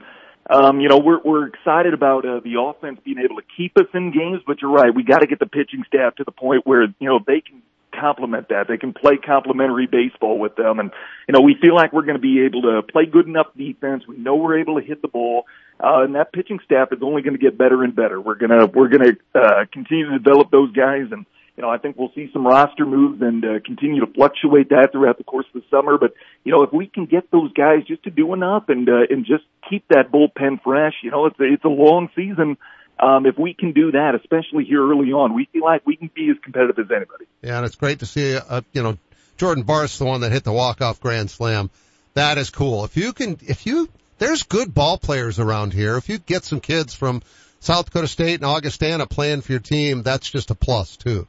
um, 0.50 0.80
you 0.80 0.88
know, 0.88 0.98
we're 0.98 1.20
we're 1.24 1.46
excited 1.46 1.94
about 1.94 2.26
uh, 2.26 2.40
the 2.40 2.60
offense 2.60 3.00
being 3.04 3.18
able 3.18 3.36
to 3.36 3.46
keep 3.56 3.78
us 3.78 3.86
in 3.94 4.12
games, 4.12 4.42
but 4.46 4.60
you're 4.60 4.70
right. 4.70 4.94
We 4.94 5.02
got 5.02 5.20
to 5.20 5.26
get 5.26 5.38
the 5.38 5.46
pitching 5.46 5.82
staff 5.86 6.16
to 6.16 6.24
the 6.24 6.32
point 6.32 6.66
where 6.66 6.82
you 6.82 7.08
know 7.08 7.18
they 7.26 7.40
can 7.40 7.62
complement 7.98 8.48
that. 8.50 8.68
They 8.68 8.76
can 8.76 8.92
play 8.92 9.16
complementary 9.16 9.86
baseball 9.86 10.38
with 10.38 10.56
them, 10.56 10.78
and 10.78 10.90
you 11.26 11.32
know 11.32 11.40
we 11.40 11.56
feel 11.60 11.74
like 11.74 11.94
we're 11.94 12.04
going 12.04 12.16
to 12.16 12.20
be 12.20 12.44
able 12.44 12.62
to 12.62 12.82
play 12.82 13.06
good 13.06 13.26
enough 13.26 13.46
defense. 13.56 14.06
We 14.06 14.18
know 14.18 14.36
we're 14.36 14.58
able 14.58 14.80
to 14.80 14.86
hit 14.86 15.00
the 15.00 15.08
ball, 15.08 15.46
uh, 15.80 16.02
and 16.02 16.14
that 16.14 16.32
pitching 16.32 16.58
staff 16.64 16.88
is 16.92 16.98
only 17.02 17.22
going 17.22 17.36
to 17.36 17.42
get 17.42 17.56
better 17.56 17.82
and 17.82 17.94
better. 17.94 18.20
We're 18.20 18.36
gonna 18.36 18.66
we're 18.66 18.88
gonna 18.88 19.12
uh, 19.34 19.64
continue 19.72 20.10
to 20.10 20.18
develop 20.18 20.50
those 20.50 20.72
guys 20.72 21.06
and 21.10 21.26
you 21.58 21.62
know, 21.62 21.70
I 21.70 21.78
think 21.78 21.98
we'll 21.98 22.12
see 22.14 22.30
some 22.32 22.46
roster 22.46 22.86
moves 22.86 23.20
and 23.20 23.44
uh, 23.44 23.58
continue 23.66 24.06
to 24.06 24.12
fluctuate 24.12 24.68
that 24.68 24.90
throughout 24.92 25.18
the 25.18 25.24
course 25.24 25.46
of 25.52 25.60
the 25.60 25.68
summer. 25.68 25.98
But 25.98 26.12
you 26.44 26.52
know, 26.52 26.62
if 26.62 26.72
we 26.72 26.86
can 26.86 27.06
get 27.06 27.32
those 27.32 27.52
guys 27.52 27.84
just 27.84 28.04
to 28.04 28.10
do 28.10 28.32
enough 28.32 28.68
and 28.68 28.88
uh, 28.88 29.10
and 29.10 29.26
just 29.26 29.42
keep 29.68 29.84
that 29.88 30.12
bullpen 30.12 30.62
fresh, 30.62 30.94
you 31.02 31.10
know, 31.10 31.26
it's 31.26 31.38
a, 31.40 31.52
it's 31.52 31.64
a 31.64 31.68
long 31.68 32.10
season. 32.14 32.58
Um, 33.00 33.26
if 33.26 33.36
we 33.36 33.54
can 33.54 33.72
do 33.72 33.90
that, 33.90 34.14
especially 34.14 34.66
here 34.66 34.88
early 34.88 35.10
on, 35.10 35.34
we 35.34 35.48
feel 35.52 35.64
like 35.64 35.84
we 35.84 35.96
can 35.96 36.10
be 36.14 36.30
as 36.30 36.36
competitive 36.44 36.78
as 36.78 36.90
anybody. 36.94 37.24
Yeah, 37.42 37.56
and 37.56 37.66
it's 37.66 37.74
great 37.74 38.00
to 38.00 38.06
see, 38.06 38.36
uh, 38.36 38.60
you 38.72 38.84
know, 38.84 38.96
Jordan 39.36 39.64
Barst, 39.64 39.98
the 39.98 40.04
one 40.04 40.20
that 40.20 40.30
hit 40.30 40.44
the 40.44 40.52
walk-off 40.52 41.00
grand 41.00 41.28
slam. 41.28 41.70
That 42.14 42.38
is 42.38 42.50
cool. 42.50 42.84
If 42.84 42.96
you 42.96 43.12
can, 43.12 43.36
if 43.42 43.66
you, 43.66 43.88
there's 44.18 44.42
good 44.42 44.74
ball 44.74 44.98
players 44.98 45.38
around 45.38 45.72
here. 45.72 45.96
If 45.96 46.08
you 46.08 46.18
get 46.18 46.44
some 46.44 46.60
kids 46.60 46.94
from 46.94 47.22
South 47.60 47.86
Dakota 47.86 48.08
State 48.08 48.36
and 48.36 48.44
Augustana 48.44 49.06
playing 49.06 49.40
for 49.40 49.52
your 49.52 49.60
team, 49.60 50.02
that's 50.02 50.30
just 50.30 50.50
a 50.50 50.54
plus 50.54 50.96
too. 50.96 51.26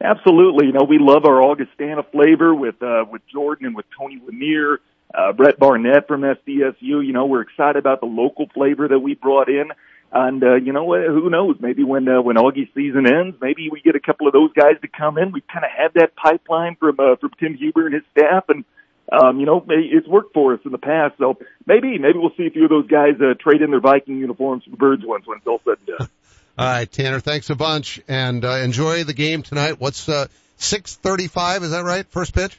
Absolutely. 0.00 0.66
You 0.66 0.72
know, 0.72 0.84
we 0.88 0.98
love 0.98 1.24
our 1.24 1.40
Augustana 1.42 2.02
flavor 2.02 2.54
with, 2.54 2.82
uh, 2.82 3.04
with 3.08 3.22
Jordan 3.28 3.66
and 3.66 3.76
with 3.76 3.86
Tony 3.96 4.20
Lanier, 4.26 4.80
uh, 5.14 5.32
Brett 5.32 5.58
Barnett 5.58 6.08
from 6.08 6.22
SDSU. 6.22 7.06
You 7.06 7.12
know, 7.12 7.26
we're 7.26 7.42
excited 7.42 7.76
about 7.76 8.00
the 8.00 8.06
local 8.06 8.48
flavor 8.52 8.88
that 8.88 8.98
we 8.98 9.14
brought 9.14 9.48
in. 9.48 9.70
And, 10.10 10.42
uh, 10.42 10.56
you 10.56 10.72
know, 10.72 10.84
what? 10.84 11.02
who 11.02 11.30
knows? 11.30 11.56
Maybe 11.60 11.84
when, 11.84 12.06
uh, 12.08 12.20
when 12.20 12.36
Augie 12.36 12.68
season 12.74 13.06
ends, 13.06 13.36
maybe 13.40 13.70
we 13.70 13.80
get 13.80 13.94
a 13.94 14.00
couple 14.00 14.26
of 14.26 14.32
those 14.32 14.52
guys 14.52 14.74
to 14.82 14.88
come 14.88 15.18
in. 15.18 15.32
We 15.32 15.40
kind 15.40 15.64
of 15.64 15.70
have 15.70 15.94
that 15.94 16.16
pipeline 16.16 16.76
from, 16.76 16.98
uh, 16.98 17.16
from 17.16 17.30
Tim 17.38 17.54
Huber 17.54 17.86
and 17.86 17.94
his 17.94 18.02
staff. 18.10 18.44
And, 18.48 18.64
um, 19.12 19.38
you 19.38 19.46
know, 19.46 19.64
it's 19.68 20.08
worked 20.08 20.34
for 20.34 20.54
us 20.54 20.60
in 20.64 20.72
the 20.72 20.78
past. 20.78 21.18
So 21.18 21.38
maybe, 21.66 21.98
maybe 21.98 22.18
we'll 22.18 22.34
see 22.36 22.46
a 22.46 22.50
few 22.50 22.64
of 22.64 22.70
those 22.70 22.86
guys, 22.86 23.14
uh, 23.20 23.34
trade 23.38 23.62
in 23.62 23.70
their 23.70 23.80
Viking 23.80 24.18
uniforms 24.18 24.64
for 24.64 24.76
Birds 24.76 25.04
ones 25.04 25.26
when 25.26 25.38
it's 25.38 25.46
all 25.46 25.60
said 25.64 25.76
and 25.86 25.98
done. 25.98 26.08
All 26.58 26.66
right, 26.66 26.90
Tanner, 26.90 27.18
thanks 27.18 27.48
a 27.48 27.54
bunch 27.54 28.02
and 28.08 28.44
uh, 28.44 28.56
enjoy 28.56 29.04
the 29.04 29.14
game 29.14 29.42
tonight. 29.42 29.80
What's 29.80 30.06
uh 30.06 30.26
6:35, 30.58 31.62
is 31.62 31.70
that 31.70 31.82
right? 31.82 32.06
First 32.10 32.34
pitch? 32.34 32.58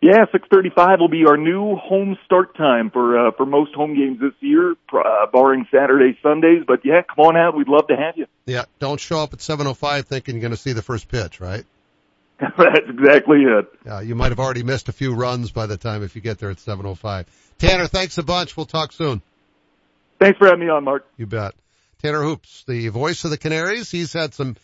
Yeah, 0.00 0.24
6:35 0.34 0.98
will 0.98 1.08
be 1.08 1.24
our 1.26 1.36
new 1.36 1.76
home 1.76 2.18
start 2.24 2.56
time 2.56 2.90
for 2.90 3.28
uh 3.28 3.30
for 3.30 3.46
most 3.46 3.74
home 3.74 3.94
games 3.94 4.18
this 4.20 4.32
year, 4.40 4.74
uh, 4.92 5.26
barring 5.32 5.68
Saturday, 5.70 6.18
Sundays, 6.20 6.64
but 6.66 6.84
yeah, 6.84 7.02
come 7.02 7.26
on 7.26 7.36
out. 7.36 7.56
We'd 7.56 7.68
love 7.68 7.86
to 7.86 7.96
have 7.96 8.16
you. 8.16 8.26
Yeah, 8.44 8.64
don't 8.80 8.98
show 8.98 9.20
up 9.20 9.32
at 9.32 9.38
7:05 9.38 10.04
thinking 10.06 10.34
you're 10.34 10.42
going 10.42 10.50
to 10.50 10.56
see 10.56 10.72
the 10.72 10.82
first 10.82 11.06
pitch, 11.06 11.40
right? 11.40 11.64
That's 12.58 12.88
exactly 12.88 13.44
it. 13.44 13.66
Yeah, 13.86 14.00
you 14.00 14.14
might 14.14 14.30
have 14.30 14.40
already 14.40 14.64
missed 14.64 14.88
a 14.88 14.92
few 14.92 15.14
runs 15.14 15.52
by 15.52 15.66
the 15.66 15.76
time 15.76 16.02
if 16.02 16.16
you 16.16 16.20
get 16.20 16.38
there 16.38 16.50
at 16.50 16.56
7:05. 16.56 17.26
Tanner, 17.58 17.86
thanks 17.86 18.18
a 18.18 18.22
bunch. 18.22 18.56
We'll 18.56 18.66
talk 18.66 18.92
soon. 18.92 19.22
Thanks 20.18 20.38
for 20.38 20.46
having 20.46 20.60
me 20.60 20.68
on, 20.68 20.84
Mark. 20.84 21.06
You 21.16 21.26
bet. 21.26 21.54
Tanner 22.02 22.22
Hoops, 22.22 22.64
the 22.66 22.88
voice 22.88 23.24
of 23.24 23.30
the 23.30 23.38
Canaries. 23.38 23.90
He's 23.90 24.12
had 24.12 24.34
some 24.34 24.56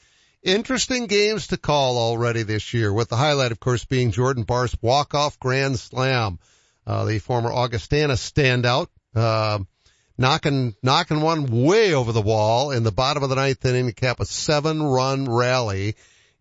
interesting 0.42 1.06
games 1.06 1.48
to 1.48 1.56
call 1.56 1.98
already 1.98 2.42
this 2.42 2.74
year, 2.74 2.92
with 2.92 3.08
the 3.08 3.16
highlight, 3.16 3.52
of 3.52 3.60
course, 3.60 3.84
being 3.84 4.10
Jordan 4.10 4.42
Barst's 4.42 4.76
walk-off 4.82 5.38
grand 5.38 5.78
slam. 5.78 6.40
Uh, 6.84 7.04
the 7.04 7.18
former 7.20 7.52
Augustana 7.52 8.14
standout, 8.14 8.88
uh, 9.14 9.60
knocking, 10.16 10.74
knocking 10.82 11.20
one 11.20 11.64
way 11.64 11.94
over 11.94 12.10
the 12.10 12.22
wall 12.22 12.72
in 12.72 12.82
the 12.82 12.90
bottom 12.90 13.22
of 13.22 13.28
the 13.28 13.36
ninth 13.36 13.64
inning 13.64 13.86
to 13.86 13.92
cap 13.92 14.18
a 14.18 14.24
seven 14.24 14.82
run 14.82 15.30
rally 15.30 15.94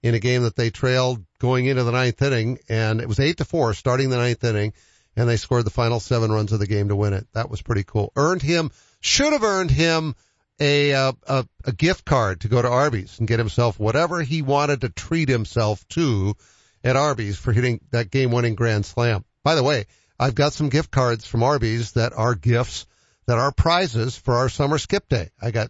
in 0.03 0.15
a 0.15 0.19
game 0.19 0.43
that 0.43 0.55
they 0.55 0.69
trailed 0.69 1.23
going 1.39 1.65
into 1.65 1.83
the 1.83 1.91
ninth 1.91 2.21
inning. 2.21 2.59
And 2.69 3.01
it 3.01 3.07
was 3.07 3.19
eight 3.19 3.37
to 3.37 3.45
four 3.45 3.73
starting 3.73 4.09
the 4.09 4.17
ninth 4.17 4.43
inning 4.43 4.73
and 5.17 5.27
they 5.27 5.37
scored 5.37 5.65
the 5.65 5.71
final 5.71 5.99
seven 5.99 6.31
runs 6.31 6.51
of 6.53 6.59
the 6.59 6.67
game 6.67 6.89
to 6.89 6.95
win 6.95 7.13
it. 7.13 7.27
That 7.33 7.49
was 7.49 7.63
pretty 7.63 7.83
cool. 7.83 8.13
Earned 8.15 8.43
him, 8.43 8.71
should 8.99 9.33
have 9.33 9.43
earned 9.43 9.71
him 9.71 10.15
a, 10.59 10.93
uh, 10.93 11.11
a 11.27 11.45
a 11.65 11.71
gift 11.71 12.05
card 12.05 12.41
to 12.41 12.47
go 12.47 12.61
to 12.61 12.67
Arby's 12.67 13.19
and 13.19 13.27
get 13.27 13.39
himself 13.39 13.79
whatever 13.79 14.21
he 14.21 14.41
wanted 14.41 14.81
to 14.81 14.89
treat 14.89 15.27
himself 15.27 15.87
to 15.89 16.35
at 16.83 16.95
Arby's 16.95 17.37
for 17.37 17.51
hitting 17.51 17.81
that 17.91 18.11
game-winning 18.11 18.55
grand 18.55 18.85
slam. 18.85 19.25
By 19.43 19.55
the 19.55 19.63
way, 19.63 19.85
I've 20.19 20.35
got 20.35 20.53
some 20.53 20.69
gift 20.69 20.91
cards 20.91 21.25
from 21.25 21.43
Arby's 21.43 21.93
that 21.93 22.13
are 22.13 22.35
gifts 22.35 22.85
that 23.25 23.37
are 23.37 23.51
prizes 23.51 24.15
for 24.15 24.35
our 24.35 24.49
summer 24.49 24.77
skip 24.77 25.09
day. 25.09 25.31
I 25.41 25.51
got 25.51 25.69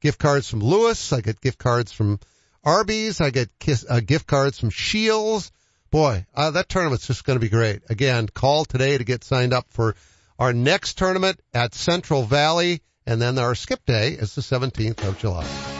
gift 0.00 0.18
cards 0.18 0.48
from 0.48 0.60
Lewis. 0.60 1.12
I 1.12 1.20
get 1.20 1.40
gift 1.40 1.58
cards 1.58 1.92
from 1.92 2.20
Arby's. 2.64 3.20
I 3.20 3.30
get 3.30 3.50
kiss, 3.58 3.84
uh, 3.88 4.00
gift 4.00 4.26
cards 4.26 4.58
from 4.58 4.70
Shields. 4.70 5.52
Boy, 5.90 6.26
uh, 6.34 6.52
that 6.52 6.68
tournament's 6.68 7.06
just 7.06 7.24
going 7.24 7.38
to 7.38 7.44
be 7.44 7.48
great. 7.48 7.82
Again, 7.88 8.28
call 8.28 8.64
today 8.64 8.96
to 8.96 9.04
get 9.04 9.24
signed 9.24 9.52
up 9.52 9.66
for 9.70 9.96
our 10.38 10.52
next 10.52 10.98
tournament 10.98 11.40
at 11.52 11.74
Central 11.74 12.22
Valley. 12.22 12.82
And 13.06 13.20
then 13.20 13.38
our 13.38 13.54
skip 13.54 13.84
day 13.86 14.10
is 14.10 14.34
the 14.34 14.42
17th 14.42 15.06
of 15.06 15.18
July. 15.18 15.79